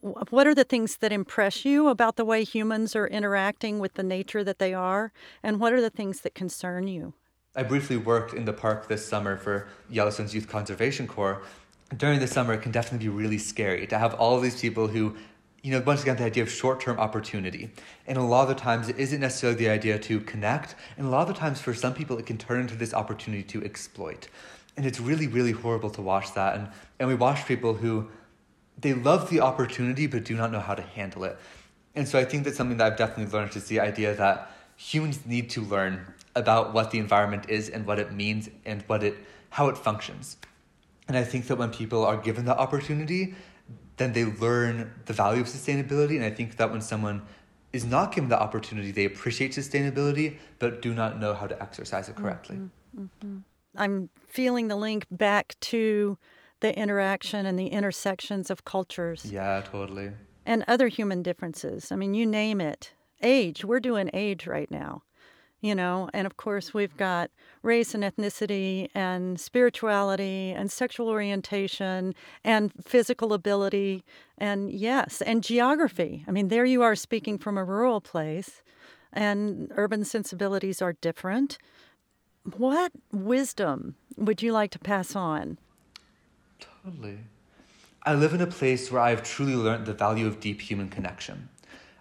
what 0.00 0.46
are 0.46 0.54
the 0.54 0.64
things 0.64 0.98
that 0.98 1.12
impress 1.12 1.64
you 1.64 1.88
about 1.88 2.16
the 2.16 2.24
way 2.24 2.44
humans 2.44 2.94
are 2.94 3.06
interacting 3.06 3.78
with 3.78 3.94
the 3.94 4.02
nature 4.02 4.44
that 4.44 4.58
they 4.58 4.72
are? 4.72 5.12
And 5.42 5.60
what 5.60 5.72
are 5.72 5.80
the 5.80 5.90
things 5.90 6.20
that 6.20 6.34
concern 6.34 6.88
you? 6.88 7.14
I 7.56 7.62
briefly 7.62 7.96
worked 7.96 8.34
in 8.34 8.44
the 8.44 8.52
park 8.52 8.88
this 8.88 9.06
summer 9.06 9.36
for 9.36 9.68
Yellowstone's 9.88 10.34
Youth 10.34 10.48
Conservation 10.48 11.06
Corps. 11.06 11.42
During 11.96 12.18
the 12.18 12.26
summer, 12.26 12.54
it 12.54 12.62
can 12.62 12.72
definitely 12.72 13.06
be 13.06 13.12
really 13.12 13.38
scary 13.38 13.86
to 13.86 13.98
have 13.98 14.14
all 14.14 14.40
these 14.40 14.60
people 14.60 14.88
who, 14.88 15.16
you 15.62 15.70
know, 15.70 15.82
once 15.86 16.02
again, 16.02 16.16
the 16.16 16.24
idea 16.24 16.42
of 16.42 16.50
short 16.50 16.80
term 16.80 16.98
opportunity. 16.98 17.70
And 18.06 18.18
a 18.18 18.22
lot 18.22 18.42
of 18.42 18.48
the 18.48 18.54
times, 18.54 18.88
it 18.88 18.98
isn't 18.98 19.20
necessarily 19.20 19.58
the 19.58 19.68
idea 19.68 19.98
to 19.98 20.20
connect. 20.20 20.74
And 20.96 21.06
a 21.06 21.10
lot 21.10 21.22
of 21.22 21.28
the 21.28 21.40
times, 21.40 21.60
for 21.60 21.74
some 21.74 21.94
people, 21.94 22.18
it 22.18 22.26
can 22.26 22.38
turn 22.38 22.60
into 22.60 22.74
this 22.74 22.94
opportunity 22.94 23.42
to 23.44 23.64
exploit. 23.64 24.28
And 24.76 24.86
it's 24.86 24.98
really, 24.98 25.26
really 25.26 25.52
horrible 25.52 25.90
to 25.90 26.02
watch 26.02 26.34
that. 26.34 26.56
And, 26.56 26.68
and 26.98 27.08
we 27.08 27.14
watch 27.14 27.46
people 27.46 27.74
who, 27.74 28.08
they 28.78 28.92
love 28.92 29.30
the 29.30 29.40
opportunity 29.40 30.06
but 30.06 30.24
do 30.24 30.34
not 30.34 30.50
know 30.50 30.60
how 30.60 30.74
to 30.74 30.82
handle 30.82 31.24
it. 31.24 31.38
And 31.94 32.08
so 32.08 32.18
I 32.18 32.24
think 32.24 32.44
that's 32.44 32.56
something 32.56 32.78
that 32.78 32.92
I've 32.92 32.98
definitely 32.98 33.32
learned 33.32 33.54
is 33.54 33.66
the 33.66 33.80
idea 33.80 34.14
that 34.16 34.50
humans 34.76 35.20
need 35.24 35.50
to 35.50 35.60
learn 35.60 36.04
about 36.34 36.74
what 36.74 36.90
the 36.90 36.98
environment 36.98 37.48
is 37.48 37.68
and 37.68 37.86
what 37.86 37.98
it 37.98 38.12
means 38.12 38.50
and 38.64 38.82
what 38.88 39.02
it 39.02 39.16
how 39.50 39.68
it 39.68 39.78
functions. 39.78 40.36
And 41.08 41.16
I 41.16 41.24
think 41.24 41.46
that 41.48 41.56
when 41.56 41.70
people 41.70 42.04
are 42.04 42.16
given 42.16 42.44
the 42.44 42.56
opportunity, 42.56 43.34
then 43.96 44.12
they 44.12 44.24
learn 44.24 44.92
the 45.06 45.12
value 45.12 45.42
of 45.42 45.48
sustainability. 45.48 46.16
And 46.16 46.24
I 46.24 46.30
think 46.30 46.56
that 46.56 46.70
when 46.70 46.80
someone 46.80 47.22
is 47.72 47.84
not 47.84 48.14
given 48.14 48.30
the 48.30 48.40
opportunity, 48.40 48.90
they 48.90 49.04
appreciate 49.04 49.52
sustainability 49.52 50.38
but 50.58 50.80
do 50.80 50.94
not 50.94 51.18
know 51.20 51.34
how 51.34 51.46
to 51.46 51.60
exercise 51.62 52.08
it 52.08 52.16
correctly. 52.16 52.56
Mm-hmm. 52.56 53.02
Mm-hmm. 53.02 53.38
I'm 53.76 54.10
feeling 54.26 54.68
the 54.68 54.76
link 54.76 55.06
back 55.10 55.56
to 55.62 56.16
the 56.60 56.76
interaction 56.78 57.44
and 57.46 57.58
the 57.58 57.66
intersections 57.66 58.50
of 58.50 58.64
cultures. 58.64 59.26
Yeah, 59.30 59.60
totally. 59.60 60.12
And 60.46 60.64
other 60.68 60.88
human 60.88 61.22
differences. 61.22 61.90
I 61.90 61.96
mean, 61.96 62.14
you 62.14 62.26
name 62.26 62.60
it. 62.60 62.92
Age, 63.22 63.64
we're 63.64 63.80
doing 63.80 64.10
age 64.12 64.46
right 64.46 64.70
now, 64.70 65.02
you 65.64 65.74
know, 65.74 66.10
and 66.12 66.26
of 66.26 66.36
course 66.36 66.74
we've 66.74 66.94
got 66.98 67.30
race 67.62 67.94
and 67.94 68.04
ethnicity 68.04 68.90
and 68.94 69.40
spirituality 69.40 70.50
and 70.50 70.70
sexual 70.70 71.08
orientation 71.08 72.14
and 72.44 72.70
physical 72.84 73.32
ability 73.32 74.04
and 74.36 74.70
yes, 74.70 75.22
and 75.22 75.42
geography. 75.42 76.22
I 76.28 76.32
mean, 76.32 76.48
there 76.48 76.66
you 76.66 76.82
are 76.82 76.94
speaking 76.94 77.38
from 77.38 77.56
a 77.56 77.64
rural 77.64 78.02
place 78.02 78.62
and 79.10 79.72
urban 79.74 80.04
sensibilities 80.04 80.82
are 80.82 80.92
different. 80.92 81.56
What 82.58 82.92
wisdom 83.10 83.94
would 84.18 84.42
you 84.42 84.52
like 84.52 84.70
to 84.72 84.78
pass 84.78 85.16
on 85.16 85.56
Totally. 86.84 87.20
I 88.02 88.12
live 88.12 88.34
in 88.34 88.42
a 88.42 88.46
place 88.46 88.92
where 88.92 89.00
I've 89.00 89.22
truly 89.22 89.54
learned 89.54 89.86
the 89.86 89.94
value 89.94 90.26
of 90.26 90.40
deep 90.40 90.60
human 90.60 90.90
connection. 90.90 91.48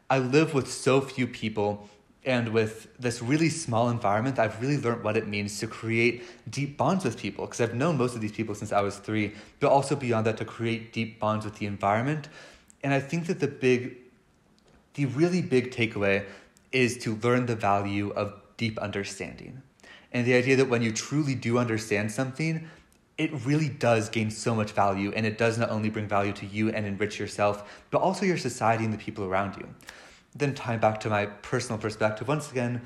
I 0.10 0.19
live 0.19 0.54
with 0.54 0.69
so 0.69 0.99
few 0.99 1.28
people 1.28 1.88
and 2.25 2.49
with 2.49 2.88
this 2.97 3.21
really 3.21 3.49
small 3.49 3.89
environment, 3.89 4.39
I've 4.39 4.62
really 4.62 4.77
learned 4.77 5.03
what 5.03 5.17
it 5.17 5.27
means 5.27 5.59
to 5.59 5.67
create 5.67 6.23
deep 6.49 6.77
bonds 6.77 7.03
with 7.03 7.17
people 7.17 7.45
because 7.45 7.59
I've 7.59 7.75
known 7.75 7.97
most 7.97 8.15
of 8.15 8.21
these 8.21 8.31
people 8.31 8.55
since 8.55 8.71
I 8.71 8.81
was 8.81 8.97
three, 8.97 9.33
but 9.59 9.69
also 9.69 9.95
beyond 9.95 10.25
that 10.27 10.38
to 10.38 10.45
create 10.45 10.93
deep 10.93 11.19
bonds 11.19 11.43
with 11.43 11.55
the 11.55 11.65
environment. 11.65 12.29
And 12.81 12.93
I 12.93 13.01
think 13.01 13.27
that 13.27 13.41
the 13.41 13.47
big, 13.47 13.97
the 14.93 15.05
really 15.07 15.41
big 15.41 15.71
takeaway 15.71 16.25
is 16.71 16.97
to 16.99 17.15
learn 17.15 17.45
the 17.45 17.55
value 17.55 18.12
of 18.12 18.39
deep 18.55 18.79
understanding. 18.79 19.62
And 20.13 20.25
the 20.25 20.36
idea 20.36 20.55
that 20.55 20.69
when 20.69 20.81
you 20.81 20.93
truly 20.93 21.36
do 21.36 21.57
understand 21.57 22.12
something, 22.12 22.69
it 23.17 23.31
really 23.45 23.69
does 23.69 24.07
gain 24.09 24.31
so 24.31 24.55
much 24.55 24.71
value 24.71 25.12
and 25.13 25.25
it 25.25 25.38
does 25.38 25.57
not 25.57 25.69
only 25.69 25.89
bring 25.89 26.07
value 26.07 26.33
to 26.33 26.45
you 26.45 26.69
and 26.69 26.86
enrich 26.86 27.19
yourself, 27.19 27.83
but 27.91 28.01
also 28.01 28.25
your 28.25 28.38
society 28.38 28.86
and 28.86 28.93
the 28.93 28.97
people 28.97 29.25
around 29.25 29.57
you 29.57 29.67
then 30.36 30.56
tying 30.56 30.80
back 30.80 31.00
to 31.02 31.10
my 31.10 31.26
personal 31.26 31.78
perspective, 31.78 32.28
once 32.28 32.52
again, 32.52 32.82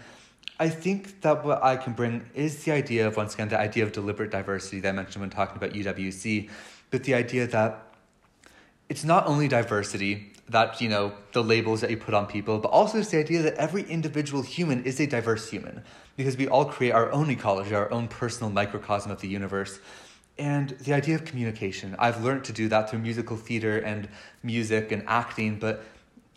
I 0.59 0.69
think 0.69 1.21
that 1.21 1.45
what 1.45 1.63
I 1.63 1.77
can 1.77 1.93
bring 1.93 2.29
is 2.33 2.63
the 2.63 2.71
idea 2.71 3.07
of, 3.07 3.15
once 3.15 3.35
again, 3.35 3.49
the 3.49 3.59
idea 3.59 3.83
of 3.83 3.91
deliberate 3.91 4.31
diversity 4.31 4.79
that 4.81 4.89
I 4.89 4.91
mentioned 4.91 5.21
when 5.21 5.29
talking 5.29 5.55
about 5.55 5.73
UWC, 5.73 6.49
but 6.89 7.03
the 7.03 7.13
idea 7.13 7.45
that 7.47 7.83
it's 8.89 9.03
not 9.03 9.27
only 9.27 9.47
diversity 9.47 10.33
that, 10.49 10.79
you 10.81 10.87
know, 10.89 11.13
the 11.33 11.43
labels 11.43 11.81
that 11.81 11.89
you 11.89 11.97
put 11.97 12.13
on 12.13 12.25
people, 12.25 12.57
but 12.57 12.69
also 12.69 12.99
it's 12.99 13.09
the 13.09 13.19
idea 13.19 13.41
that 13.41 13.55
every 13.55 13.83
individual 13.83 14.41
human 14.41 14.83
is 14.85 14.99
a 14.99 15.05
diverse 15.05 15.49
human 15.49 15.83
because 16.15 16.37
we 16.37 16.47
all 16.47 16.65
create 16.65 16.91
our 16.91 17.11
own 17.11 17.29
ecology, 17.29 17.75
our 17.75 17.91
own 17.91 18.07
personal 18.07 18.49
microcosm 18.49 19.11
of 19.11 19.19
the 19.21 19.27
universe. 19.27 19.79
And 20.39 20.69
the 20.69 20.93
idea 20.93 21.15
of 21.15 21.25
communication, 21.25 21.95
I've 21.99 22.23
learned 22.23 22.45
to 22.45 22.53
do 22.53 22.69
that 22.69 22.89
through 22.89 22.99
musical 22.99 23.37
theater 23.37 23.79
and 23.79 24.07
music 24.41 24.91
and 24.91 25.03
acting, 25.07 25.59
but 25.59 25.83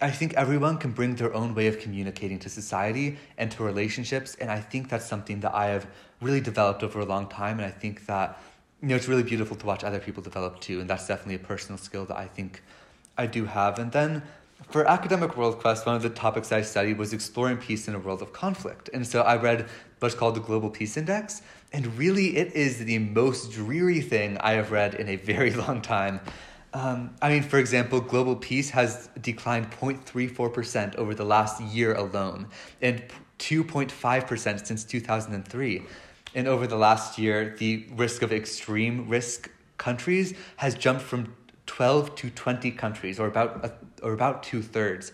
I 0.03 0.11
think 0.11 0.35
everyone 0.35 0.79
can 0.79 0.93
bring 0.93 1.17
their 1.17 1.35
own 1.35 1.55
way 1.55 1.67
of 1.67 1.79
communicating 1.79 2.39
to 2.41 2.49
society 2.49 3.19
and 3.37 3.51
to 3.53 3.63
relationships. 3.63 4.35
And 4.41 4.51
I 4.51 4.59
think 4.59 4.89
that's 4.89 5.07
something 5.07 5.41
that 5.41 5.55
I 5.55 5.67
have 5.67 5.87
really 6.23 6.41
developed 6.41 6.83
over 6.83 7.01
a 7.01 7.05
long 7.05 7.29
time. 7.29 7.59
And 7.59 7.67
I 7.67 7.71
think 7.71 8.07
that, 8.07 8.41
you 8.81 8.89
know, 8.89 8.97
it's 8.97 9.09
really 9.09 9.23
beautiful 9.23 9.57
to 9.57 9.67
watch 9.67 9.85
other 9.85 9.99
people 9.99 10.23
develop 10.23 10.61
too. 10.61 10.81
And 10.81 10.89
that's 10.89 11.07
definitely 11.07 11.35
a 11.35 11.47
personal 11.47 11.77
skill 11.77 12.07
that 12.07 12.17
I 12.17 12.27
think 12.27 12.63
I 13.19 13.27
do 13.27 13.45
have. 13.45 13.79
And 13.79 13.93
then 13.93 14.23
for 14.69 14.87
Academic 14.87 15.37
World 15.37 15.59
Quest, 15.59 15.85
one 15.85 15.97
of 15.97 16.03
the 16.03 16.11
topics 16.11 16.51
I 16.51 16.63
studied 16.63 16.97
was 16.97 17.13
exploring 17.13 17.59
peace 17.59 17.87
in 17.87 17.95
a 17.95 17.99
world 17.99 18.23
of 18.23 18.33
conflict. 18.33 18.89
And 18.95 19.07
so 19.07 19.21
I 19.23 19.37
read 19.37 19.69
what's 19.99 20.15
called 20.15 20.35
the 20.35 20.41
Global 20.41 20.71
Peace 20.71 20.97
Index. 20.97 21.43
And 21.73 21.99
really, 21.99 22.37
it 22.37 22.55
is 22.55 22.79
the 22.79 22.99
most 22.99 23.53
dreary 23.53 24.01
thing 24.01 24.39
I 24.39 24.53
have 24.53 24.71
read 24.71 24.95
in 24.95 25.09
a 25.09 25.17
very 25.17 25.53
long 25.65 25.83
time. 25.83 26.21
Um, 26.73 27.15
I 27.21 27.31
mean, 27.31 27.43
for 27.43 27.59
example, 27.59 28.01
global 28.01 28.37
peace 28.37 28.71
has 28.71 29.09
declined 29.21 29.71
0.34% 29.73 30.95
over 30.97 31.15
the 31.15 31.25
last 31.25 31.61
year 31.61 31.95
alone, 31.95 32.47
and 32.81 33.03
2.5% 33.41 34.67
since 34.67 34.85
2003. 34.85 35.83
And 36.35 36.47
over 36.47 36.67
the 36.69 36.77
last 36.77 37.19
year, 37.19 37.57
the 37.59 37.87
risk 37.97 38.23
of 38.23 38.33
extreme 38.33 39.09
risk 39.09 39.51
countries 39.79 40.35
has 40.57 40.75
jumped 40.77 41.03
from 41.03 41.35
12 41.67 42.15
to 42.17 42.31
20 42.31 42.71
countries, 42.73 43.19
or 43.19 43.27
about, 43.27 43.65
a, 43.65 43.73
or 44.05 44.13
about 44.13 44.43
two 44.45 44.63
thirds. 44.63 45.13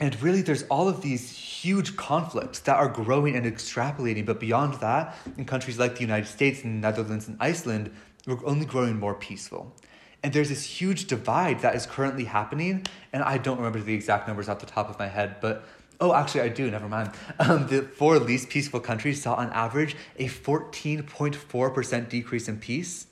And 0.00 0.20
really, 0.22 0.42
there's 0.42 0.62
all 0.64 0.88
of 0.88 1.02
these 1.02 1.36
huge 1.36 1.96
conflicts 1.96 2.60
that 2.60 2.76
are 2.76 2.88
growing 2.88 3.34
and 3.34 3.44
extrapolating. 3.44 4.24
But 4.24 4.38
beyond 4.38 4.74
that, 4.74 5.16
in 5.36 5.44
countries 5.44 5.78
like 5.78 5.96
the 5.96 6.02
United 6.02 6.28
States 6.28 6.62
and 6.62 6.80
Netherlands 6.80 7.26
and 7.26 7.36
Iceland, 7.40 7.90
we're 8.26 8.44
only 8.46 8.66
growing 8.66 8.98
more 9.00 9.14
peaceful. 9.14 9.74
And 10.22 10.32
there's 10.32 10.48
this 10.48 10.64
huge 10.64 11.06
divide 11.06 11.60
that 11.60 11.74
is 11.74 11.86
currently 11.86 12.24
happening. 12.24 12.86
And 13.12 13.22
I 13.22 13.38
don't 13.38 13.56
remember 13.56 13.80
the 13.80 13.94
exact 13.94 14.26
numbers 14.26 14.48
off 14.48 14.58
the 14.58 14.66
top 14.66 14.90
of 14.90 14.98
my 14.98 15.06
head, 15.06 15.36
but 15.40 15.64
oh, 16.00 16.14
actually, 16.14 16.42
I 16.42 16.48
do, 16.48 16.70
never 16.70 16.88
mind. 16.88 17.10
Um, 17.40 17.66
the 17.68 17.82
four 17.82 18.18
least 18.18 18.48
peaceful 18.48 18.80
countries 18.80 19.22
saw 19.22 19.34
on 19.34 19.50
average 19.50 19.96
a 20.16 20.26
14.4% 20.26 22.08
decrease 22.08 22.48
in 22.48 22.58
peace. 22.58 23.06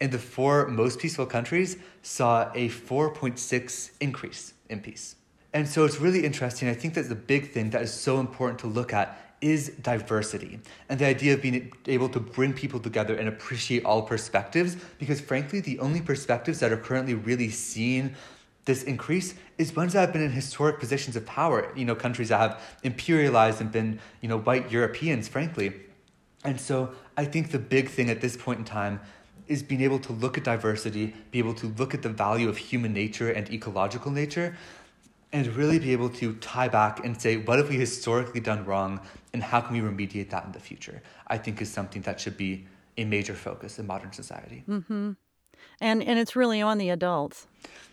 And 0.00 0.10
the 0.12 0.18
four 0.18 0.66
most 0.66 0.98
peaceful 0.98 1.26
countries 1.26 1.76
saw 2.02 2.50
a 2.54 2.68
4.6 2.68 3.90
increase 4.00 4.54
in 4.68 4.80
peace. 4.80 5.16
And 5.52 5.68
so 5.68 5.84
it's 5.84 6.00
really 6.00 6.24
interesting. 6.24 6.68
I 6.68 6.74
think 6.74 6.94
that's 6.94 7.08
the 7.08 7.14
big 7.14 7.52
thing 7.52 7.70
that 7.70 7.82
is 7.82 7.92
so 7.92 8.18
important 8.18 8.58
to 8.60 8.66
look 8.66 8.92
at 8.92 9.31
is 9.42 9.70
diversity 9.82 10.60
and 10.88 10.98
the 10.98 11.04
idea 11.04 11.34
of 11.34 11.42
being 11.42 11.72
able 11.86 12.08
to 12.08 12.20
bring 12.20 12.52
people 12.54 12.80
together 12.80 13.14
and 13.16 13.28
appreciate 13.28 13.84
all 13.84 14.02
perspectives 14.02 14.76
because 14.98 15.20
frankly 15.20 15.60
the 15.60 15.78
only 15.80 16.00
perspectives 16.00 16.60
that 16.60 16.72
are 16.72 16.76
currently 16.76 17.12
really 17.12 17.50
seeing 17.50 18.14
this 18.64 18.84
increase 18.84 19.34
is 19.58 19.74
ones 19.74 19.92
that 19.92 20.00
have 20.00 20.12
been 20.12 20.22
in 20.22 20.30
historic 20.30 20.78
positions 20.78 21.16
of 21.16 21.26
power 21.26 21.70
you 21.76 21.84
know 21.84 21.94
countries 21.94 22.28
that 22.28 22.38
have 22.38 22.62
imperialized 22.84 23.60
and 23.60 23.72
been 23.72 23.98
you 24.20 24.28
know 24.28 24.38
white 24.38 24.70
europeans 24.70 25.28
frankly. 25.28 25.72
And 26.44 26.60
so 26.60 26.92
i 27.16 27.24
think 27.24 27.50
the 27.50 27.58
big 27.58 27.90
thing 27.90 28.08
at 28.10 28.20
this 28.20 28.36
point 28.36 28.60
in 28.60 28.64
time 28.64 29.00
is 29.48 29.62
being 29.62 29.82
able 29.82 29.98
to 29.98 30.12
look 30.12 30.38
at 30.38 30.44
diversity 30.44 31.14
be 31.32 31.40
able 31.40 31.54
to 31.54 31.66
look 31.66 31.94
at 31.94 32.02
the 32.02 32.08
value 32.08 32.48
of 32.48 32.56
human 32.56 32.92
nature 32.92 33.30
and 33.30 33.50
ecological 33.50 34.12
nature 34.12 34.56
and 35.32 35.46
really 35.48 35.78
be 35.78 35.92
able 35.92 36.10
to 36.10 36.34
tie 36.34 36.68
back 36.68 37.04
and 37.04 37.20
say, 37.20 37.36
what 37.36 37.58
have 37.58 37.68
we 37.68 37.76
historically 37.76 38.40
done 38.40 38.64
wrong 38.64 39.00
and 39.32 39.42
how 39.42 39.60
can 39.60 39.74
we 39.74 39.80
remediate 39.80 40.30
that 40.30 40.44
in 40.44 40.52
the 40.52 40.60
future? 40.60 41.02
I 41.26 41.38
think 41.38 41.62
is 41.62 41.72
something 41.72 42.02
that 42.02 42.20
should 42.20 42.36
be 42.36 42.66
a 42.98 43.04
major 43.04 43.34
focus 43.34 43.78
in 43.78 43.86
modern 43.86 44.12
society. 44.12 44.64
Mm-hmm. 44.68 45.12
And, 45.80 46.02
and 46.02 46.18
it's 46.18 46.36
really 46.36 46.60
on 46.60 46.78
the 46.78 46.90
adults. 46.90 47.46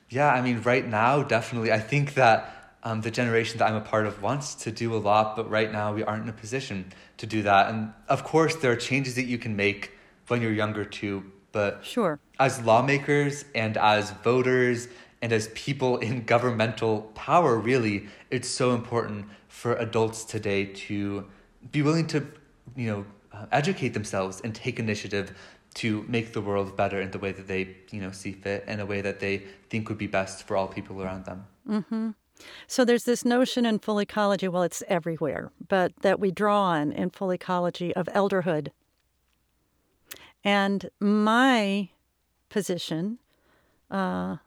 Yeah, 0.09 0.31
I 0.31 0.41
mean, 0.41 0.61
right 0.61 0.85
now, 0.87 1.23
definitely. 1.23 1.71
I 1.71 1.79
think 1.79 2.15
that 2.15 2.75
um, 2.83 3.01
the 3.01 3.11
generation 3.11 3.59
that 3.59 3.69
I'm 3.69 3.75
a 3.75 3.81
part 3.81 4.05
of 4.05 4.21
wants 4.21 4.55
to 4.55 4.71
do 4.71 4.93
a 4.93 4.97
lot, 4.97 5.35
but 5.35 5.49
right 5.49 5.71
now 5.71 5.93
we 5.93 6.03
aren't 6.03 6.23
in 6.23 6.29
a 6.29 6.33
position 6.33 6.91
to 7.17 7.25
do 7.25 7.43
that. 7.43 7.69
And 7.69 7.93
of 8.07 8.23
course, 8.23 8.55
there 8.55 8.71
are 8.71 8.75
changes 8.75 9.15
that 9.15 9.25
you 9.25 9.37
can 9.37 9.55
make 9.55 9.91
when 10.27 10.41
you're 10.41 10.51
younger 10.51 10.83
too. 10.83 11.31
But 11.51 11.83
sure, 11.83 12.19
as 12.39 12.61
lawmakers 12.61 13.43
and 13.55 13.75
as 13.75 14.11
voters 14.11 14.87
and 15.21 15.31
as 15.31 15.49
people 15.49 15.97
in 15.97 16.23
governmental 16.33 17.01
power, 17.15 17.57
really, 17.57 18.07
it's 18.29 18.49
so 18.49 18.73
important 18.73 19.25
for 19.47 19.75
adults 19.75 20.23
today 20.23 20.65
to 20.65 21.25
be 21.71 21.81
willing 21.81 22.07
to, 22.07 22.27
you 22.75 22.87
know, 22.87 23.05
uh, 23.31 23.45
educate 23.51 23.89
themselves 23.89 24.41
and 24.43 24.55
take 24.55 24.79
initiative 24.79 25.37
to 25.75 26.03
make 26.07 26.33
the 26.33 26.41
world 26.41 26.75
better 26.75 26.99
in 27.01 27.11
the 27.11 27.19
way 27.19 27.31
that 27.31 27.47
they, 27.47 27.75
you 27.91 28.01
know, 28.01 28.11
see 28.11 28.31
fit 28.31 28.63
in 28.67 28.79
a 28.79 28.85
way 28.85 29.01
that 29.01 29.19
they 29.19 29.43
think 29.69 29.87
would 29.87 29.97
be 29.97 30.07
best 30.07 30.47
for 30.47 30.57
all 30.57 30.67
people 30.67 31.01
around 31.01 31.25
them. 31.25 31.45
Mm-hmm. 31.67 32.09
So 32.67 32.85
there's 32.85 33.03
this 33.03 33.25
notion 33.25 33.65
in 33.65 33.79
full 33.79 33.99
ecology, 33.99 34.47
well, 34.47 34.63
it's 34.63 34.81
everywhere, 34.87 35.51
but 35.67 35.93
that 36.01 36.19
we 36.19 36.31
draw 36.31 36.63
on 36.63 36.91
in 36.91 37.09
full 37.09 37.31
ecology 37.31 37.93
of 37.95 38.07
elderhood. 38.07 38.69
And 40.43 40.89
my 40.99 41.89
position, 42.49 43.19
uh, 43.91 44.37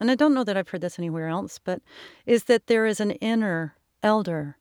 and 0.00 0.10
I 0.10 0.14
don't 0.14 0.34
know 0.34 0.44
that 0.44 0.56
I've 0.56 0.68
heard 0.68 0.80
this 0.80 0.98
anywhere 0.98 1.28
else, 1.28 1.58
but 1.58 1.80
is 2.26 2.44
that 2.44 2.66
there 2.66 2.86
is 2.86 3.00
an 3.00 3.12
inner 3.12 3.76
elder. 4.02 4.58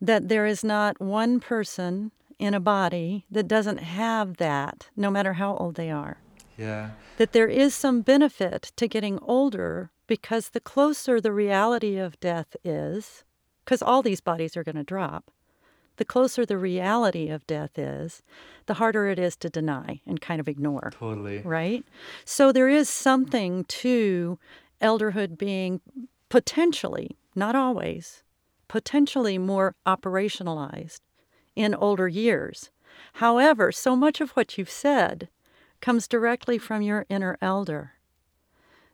That 0.00 0.28
there 0.28 0.46
is 0.46 0.64
not 0.64 1.00
one 1.00 1.40
person 1.40 2.12
in 2.38 2.54
a 2.54 2.60
body 2.60 3.26
that 3.30 3.46
doesn't 3.46 3.78
have 3.78 4.38
that, 4.38 4.88
no 4.96 5.10
matter 5.10 5.34
how 5.34 5.56
old 5.56 5.74
they 5.74 5.90
are. 5.90 6.18
Yeah. 6.56 6.90
That 7.18 7.32
there 7.32 7.48
is 7.48 7.74
some 7.74 8.00
benefit 8.00 8.72
to 8.76 8.88
getting 8.88 9.18
older 9.20 9.90
because 10.06 10.48
the 10.48 10.60
closer 10.60 11.20
the 11.20 11.32
reality 11.32 11.98
of 11.98 12.18
death 12.20 12.56
is, 12.64 13.24
because 13.64 13.82
all 13.82 14.02
these 14.02 14.20
bodies 14.20 14.56
are 14.56 14.64
going 14.64 14.76
to 14.76 14.82
drop, 14.82 15.30
the 16.00 16.04
closer 16.06 16.46
the 16.46 16.56
reality 16.56 17.28
of 17.28 17.46
death 17.46 17.78
is, 17.78 18.22
the 18.64 18.72
harder 18.74 19.06
it 19.08 19.18
is 19.18 19.36
to 19.36 19.50
deny 19.50 20.00
and 20.06 20.18
kind 20.18 20.40
of 20.40 20.48
ignore. 20.48 20.90
Totally. 20.98 21.42
Right? 21.42 21.84
So 22.24 22.52
there 22.52 22.70
is 22.70 22.88
something 22.88 23.64
to 23.64 24.38
elderhood 24.80 25.36
being 25.36 25.82
potentially, 26.30 27.18
not 27.34 27.54
always, 27.54 28.22
potentially 28.66 29.36
more 29.36 29.74
operationalized 29.86 31.00
in 31.54 31.74
older 31.74 32.08
years. 32.08 32.70
However, 33.14 33.70
so 33.70 33.94
much 33.94 34.22
of 34.22 34.30
what 34.30 34.56
you've 34.56 34.70
said 34.70 35.28
comes 35.82 36.08
directly 36.08 36.56
from 36.56 36.80
your 36.80 37.04
inner 37.10 37.36
elder. 37.42 37.92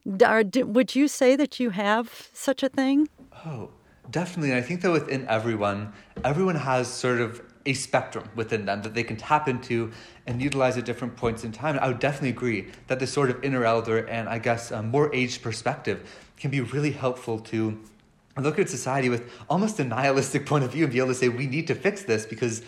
Would 0.05 0.97
you 0.97 1.07
say 1.07 1.37
that 1.37 1.61
you 1.61 1.71
have 1.71 2.31
such 2.33 2.65
a 2.65 2.69
thing? 2.69 3.09
Oh, 3.45 3.71
Definitely. 4.11 4.55
I 4.55 4.63
think 4.63 4.83
that 4.83 4.93
within 4.93 5.27
everyone, 5.29 5.93
everyone 6.25 6.55
has 6.57 6.89
sort 6.89 7.21
of 7.21 7.43
a 7.65 7.73
spectrum 7.73 8.29
within 8.37 8.65
them 8.65 8.83
that 8.83 8.95
they 8.95 9.03
can 9.03 9.17
tap 9.17 9.49
into 9.49 9.91
and 10.27 10.41
utilize 10.41 10.77
at 10.79 10.85
different 10.85 11.17
points 11.17 11.43
in 11.43 11.51
time. 11.51 11.79
I 11.81 11.89
would 11.89 11.99
definitely 11.99 12.31
agree 12.31 12.69
that 12.87 13.01
this 13.01 13.13
sort 13.13 13.31
of 13.31 13.43
inner 13.43 13.65
elder 13.65 14.07
and 14.07 14.29
I 14.29 14.39
guess 14.39 14.71
more 14.71 15.13
aged 15.13 15.43
perspective 15.43 16.09
can 16.37 16.51
be 16.51 16.61
really 16.61 16.93
helpful 16.93 17.41
to 17.41 17.81
look 18.39 18.59
at 18.59 18.69
society 18.69 19.09
with 19.09 19.29
almost 19.51 19.81
a 19.81 19.85
nihilistic 19.85 20.47
point 20.47 20.63
of 20.63 20.71
view 20.71 20.85
and 20.85 20.93
be 20.93 20.99
able 20.99 21.09
to 21.09 21.15
say, 21.15 21.29
we 21.29 21.47
need 21.47 21.67
to 21.67 21.75
fix 21.75 22.05
this 22.05 22.25
because 22.27 22.63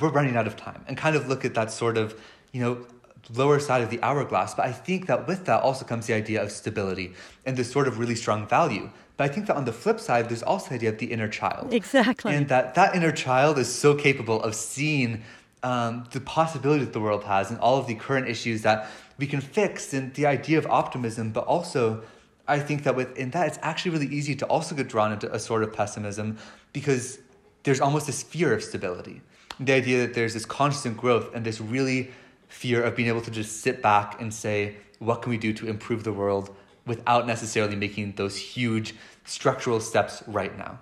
we're 0.00 0.10
running 0.10 0.36
out 0.36 0.46
of 0.46 0.56
time 0.56 0.82
and 0.86 0.96
kind 0.96 1.16
of 1.16 1.28
look 1.28 1.44
at 1.44 1.54
that 1.54 1.70
sort 1.70 1.98
of, 1.98 2.18
you 2.52 2.60
know, 2.62 2.86
lower 3.34 3.58
side 3.58 3.82
of 3.82 3.90
the 3.90 4.00
hourglass. 4.02 4.54
But 4.54 4.66
I 4.66 4.72
think 4.72 5.06
that 5.06 5.26
with 5.26 5.44
that 5.46 5.62
also 5.62 5.84
comes 5.84 6.06
the 6.06 6.14
idea 6.14 6.42
of 6.42 6.50
stability 6.50 7.12
and 7.44 7.56
this 7.56 7.70
sort 7.70 7.88
of 7.88 7.98
really 7.98 8.14
strong 8.14 8.46
value 8.46 8.90
But 9.18 9.30
I 9.30 9.34
think 9.34 9.48
that 9.48 9.56
on 9.56 9.64
the 9.64 9.72
flip 9.72 9.98
side, 10.00 10.28
there's 10.28 10.44
also 10.44 10.70
the 10.70 10.74
idea 10.76 10.90
of 10.90 10.98
the 10.98 11.06
inner 11.06 11.28
child. 11.28 11.74
Exactly. 11.74 12.34
And 12.34 12.48
that 12.48 12.74
that 12.76 12.94
inner 12.94 13.12
child 13.12 13.58
is 13.58 13.68
so 13.68 13.94
capable 13.94 14.40
of 14.42 14.54
seeing 14.54 15.24
um, 15.64 16.06
the 16.12 16.20
possibilities 16.20 16.86
that 16.86 16.92
the 16.92 17.00
world 17.00 17.24
has 17.24 17.50
and 17.50 17.58
all 17.58 17.78
of 17.78 17.88
the 17.88 17.96
current 17.96 18.28
issues 18.28 18.62
that 18.62 18.88
we 19.18 19.26
can 19.26 19.40
fix 19.40 19.92
and 19.92 20.14
the 20.14 20.24
idea 20.26 20.56
of 20.56 20.66
optimism, 20.66 21.32
but 21.32 21.44
also 21.44 22.02
I 22.46 22.60
think 22.60 22.84
that 22.84 22.94
within 22.94 23.30
that, 23.32 23.48
it's 23.48 23.58
actually 23.60 23.90
really 23.90 24.06
easy 24.06 24.36
to 24.36 24.46
also 24.46 24.76
get 24.76 24.88
drawn 24.88 25.12
into 25.12 25.30
a 25.34 25.38
sort 25.40 25.64
of 25.64 25.72
pessimism 25.72 26.38
because 26.72 27.18
there's 27.64 27.80
almost 27.80 28.06
this 28.06 28.22
fear 28.22 28.54
of 28.54 28.62
stability. 28.62 29.20
The 29.58 29.72
idea 29.72 30.06
that 30.06 30.14
there's 30.14 30.34
this 30.34 30.46
constant 30.46 30.96
growth 30.96 31.34
and 31.34 31.44
this 31.44 31.60
really 31.60 32.12
fear 32.46 32.84
of 32.84 32.94
being 32.94 33.08
able 33.08 33.20
to 33.22 33.32
just 33.32 33.62
sit 33.62 33.82
back 33.82 34.20
and 34.20 34.32
say, 34.32 34.76
what 35.00 35.22
can 35.22 35.30
we 35.30 35.38
do 35.38 35.52
to 35.54 35.66
improve 35.66 36.04
the 36.04 36.12
world 36.12 36.54
without 36.88 37.26
necessarily 37.26 37.76
making 37.76 38.14
those 38.16 38.36
huge 38.36 38.94
structural 39.24 39.80
steps 39.80 40.22
right 40.26 40.56
now? 40.58 40.80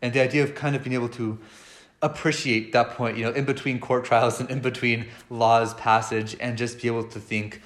And 0.00 0.12
the 0.12 0.20
idea 0.20 0.42
of 0.42 0.54
kind 0.54 0.74
of 0.74 0.82
being 0.82 0.94
able 0.94 1.10
to 1.10 1.38
appreciate 2.02 2.72
that 2.72 2.90
point, 2.90 3.16
you 3.16 3.24
know, 3.24 3.30
in 3.30 3.44
between 3.44 3.78
court 3.78 4.04
trials 4.04 4.40
and 4.40 4.50
in 4.50 4.60
between 4.60 5.06
laws 5.30 5.74
passage, 5.74 6.36
and 6.40 6.58
just 6.58 6.82
be 6.82 6.88
able 6.88 7.04
to 7.04 7.20
think, 7.20 7.62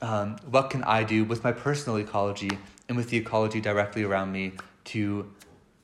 um, 0.00 0.36
what 0.48 0.70
can 0.70 0.84
I 0.84 1.02
do 1.02 1.24
with 1.24 1.42
my 1.42 1.50
personal 1.50 1.98
ecology 1.98 2.50
and 2.88 2.96
with 2.96 3.10
the 3.10 3.16
ecology 3.16 3.60
directly 3.60 4.04
around 4.04 4.30
me 4.30 4.52
to, 4.84 5.28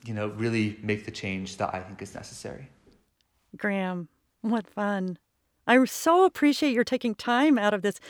you 0.05 0.13
know, 0.13 0.29
really 0.29 0.77
make 0.81 1.03
the 1.03 1.11
change 1.11 1.57
that 1.57 1.73
I 1.73 1.81
think 1.81 2.01
is 2.01 2.15
necessary. 2.15 2.69
Graham, 3.57 4.07
what 4.41 4.67
fun. 4.67 5.17
I 5.71 5.85
so 5.85 6.25
appreciate 6.25 6.73
your 6.73 6.83
taking 6.83 7.15
time 7.15 7.57
out 7.57 7.73
of 7.73 7.81
this 7.81 8.01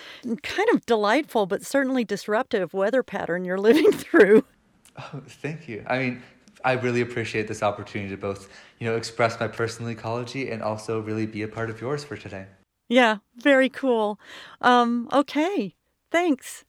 kind 0.41 0.67
of 0.73 0.83
delightful 0.87 1.45
but 1.45 1.63
certainly 1.63 2.03
disruptive 2.03 2.73
weather 2.73 3.03
pattern 3.03 3.45
you're 3.45 3.59
living 3.69 3.91
through. 3.91 4.45
Oh, 4.97 5.21
thank 5.27 5.69
you. 5.69 5.85
I 5.85 5.99
mean, 5.99 6.23
I 6.65 6.71
really 6.73 7.01
appreciate 7.01 7.47
this 7.47 7.61
opportunity 7.61 8.09
to 8.09 8.17
both, 8.17 8.49
you 8.79 8.87
know, 8.87 8.95
express 8.95 9.39
my 9.39 9.47
personal 9.47 9.91
ecology 9.91 10.49
and 10.49 10.63
also 10.63 11.01
really 11.01 11.27
be 11.27 11.43
a 11.43 11.47
part 11.47 11.69
of 11.69 11.79
yours 11.79 12.03
for 12.03 12.17
today. 12.17 12.47
Yeah, 12.89 13.17
very 13.35 13.69
cool. 13.69 14.19
Um, 14.59 15.07
okay, 15.13 15.75
thanks. 16.09 16.65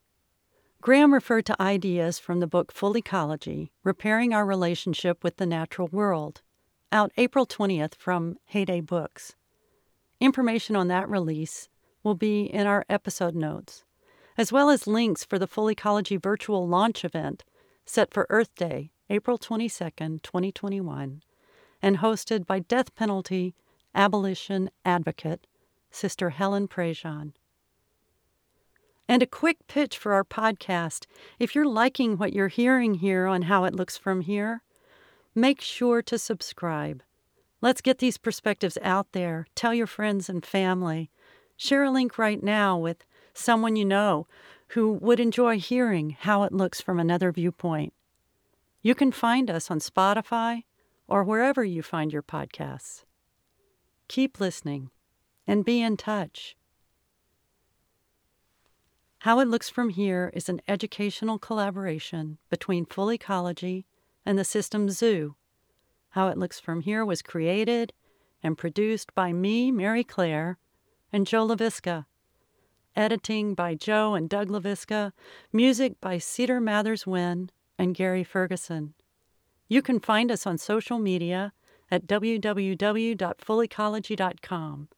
Graham 0.83 1.15
referred 1.15 1.47
to 1.47 1.63
ideas 1.63 2.19
from 2.19 2.41
the 2.41 2.47
book 2.47 2.71
Full 2.71 2.99
Ecology 2.99 3.73
Repairing 3.83 4.35
Our 4.35 4.45
Relationship 4.45 5.25
with 5.25 5.39
the 5.39 5.47
Natural 5.47 5.89
World, 5.89 6.43
out 6.93 7.13
April 7.17 7.47
20th 7.47 7.95
from 7.95 8.37
Heyday 8.45 8.83
Books. 8.83 9.37
Information 10.23 10.77
on 10.77 10.87
that 10.87 11.09
release 11.09 11.69
will 12.05 12.15
be 12.15 12.43
in 12.43 12.65
our 12.65 12.87
episode 12.89 13.35
notes, 13.35 13.83
as 14.39 14.53
well 14.53 14.71
as 14.71 14.87
links 14.87 15.25
for 15.25 15.37
the 15.37 15.49
Full 15.49 15.69
Ecology 15.69 16.17
virtual 16.17 16.69
launch 16.69 17.05
event 17.05 17.43
set 17.87 18.15
for 18.15 18.29
Earth 18.31 18.55
Day, 18.55 18.93
April 19.11 19.37
22nd, 19.37 20.23
2021, 20.23 21.25
and 21.83 21.99
hosted 21.99 22.47
by 22.47 22.61
death 22.61 22.95
penalty 22.95 23.57
abolition 23.97 24.71
advocate 24.85 25.49
Sister 25.91 26.31
Helen 26.31 26.69
Prejean. 26.69 27.33
And 29.09 29.25
a 29.25 29.27
quick 29.27 29.67
pitch 29.67 29.99
for 29.99 30.13
our 30.13 30.23
podcast. 30.23 31.07
If 31.41 31.57
you're 31.57 31.67
liking 31.67 32.17
what 32.17 32.33
you're 32.33 32.47
hearing 32.47 32.95
here 32.95 33.27
on 33.27 33.43
How 33.43 33.65
It 33.65 33.75
Looks 33.75 33.99
From 33.99 34.21
Here, 34.21 34.63
make 35.35 35.61
sure 35.61 36.01
to 36.03 36.17
subscribe. 36.17 37.03
Let's 37.63 37.81
get 37.81 37.99
these 37.99 38.19
perspectives 38.19 38.77
out 38.83 39.13
there. 39.13 39.47
Tell 39.55 39.73
your 39.73 39.87
friends 39.87 40.29
and 40.29 40.45
family. 40.45 41.11
Share 41.57 41.85
a 41.85 41.91
link 41.93 42.19
right 42.19 42.43
now 42.43 42.77
with 42.77 43.07
someone 43.35 43.77
you 43.77 43.85
know 43.85 44.27
who 44.69 44.93
would 44.95 45.21
enjoy 45.21 45.61
hearing 45.61 46.17
how 46.19 46.43
it 46.43 46.53
looks 46.53 46.81
from 46.81 46.99
another 46.99 47.31
viewpoint. 47.31 47.93
You 48.83 48.97
can 48.97 49.13
find 49.13 49.49
us 49.49 49.71
on 49.71 49.79
Spotify 49.79 50.65
or 51.07 51.23
wherever 51.23 51.63
you 51.63 51.83
find 51.83 52.13
your 52.13 52.23
podcasts. 52.23 53.05
Keep 54.09 54.41
listening 54.41 54.91
and 55.47 55.65
be 55.65 55.81
in 55.81 55.97
touch. 55.97 56.57
How 59.21 59.39
It 59.39 59.47
Looks 59.47 59.71
From 59.71 59.91
Here 59.91 60.33
is 60.35 60.49
an 60.49 60.61
educational 60.67 61.39
collaboration 61.39 62.39
between 62.51 62.87
Full 62.87 63.13
Ecology 63.13 63.87
and 64.27 64.37
the 64.37 64.45
System 64.45 64.91
Zoo. 64.91 65.37
How 66.13 66.29
It 66.29 66.37
Looks 66.37 66.61
From 66.61 66.83
Here 66.83 67.07
was 67.07 67.23
created 67.23 67.95
and 68.43 68.59
produced 68.59 69.15
by 69.15 69.33
me, 69.33 69.73
Mary 69.73 70.05
Claire, 70.05 70.59
and 71.11 71.27
Joe 71.27 71.47
LaVisca. 71.47 72.05
Editing 72.95 73.55
by 73.55 73.75
Joe 73.75 74.13
and 74.15 74.29
Doug 74.29 74.51
LaVisca. 74.51 75.13
Music 75.55 75.99
by 76.03 76.19
Cedar 76.19 76.61
Mathers 76.61 77.07
Wynn 77.07 77.49
and 77.79 77.95
Gary 77.95 78.25
Ferguson. 78.25 78.93
You 79.69 79.81
can 79.81 80.01
find 80.01 80.31
us 80.31 80.47
on 80.47 80.59
social 80.59 80.99
media 80.99 81.55
at 81.91 82.07
www.fullecology.com. 82.07 84.89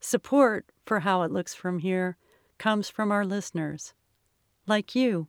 Support 0.00 0.72
for 0.86 1.00
How 1.00 1.20
It 1.22 1.32
Looks 1.32 1.54
From 1.54 1.80
Here 1.80 2.16
comes 2.56 2.88
from 2.88 3.12
our 3.12 3.26
listeners, 3.26 3.92
like 4.66 4.94
you. 4.94 5.28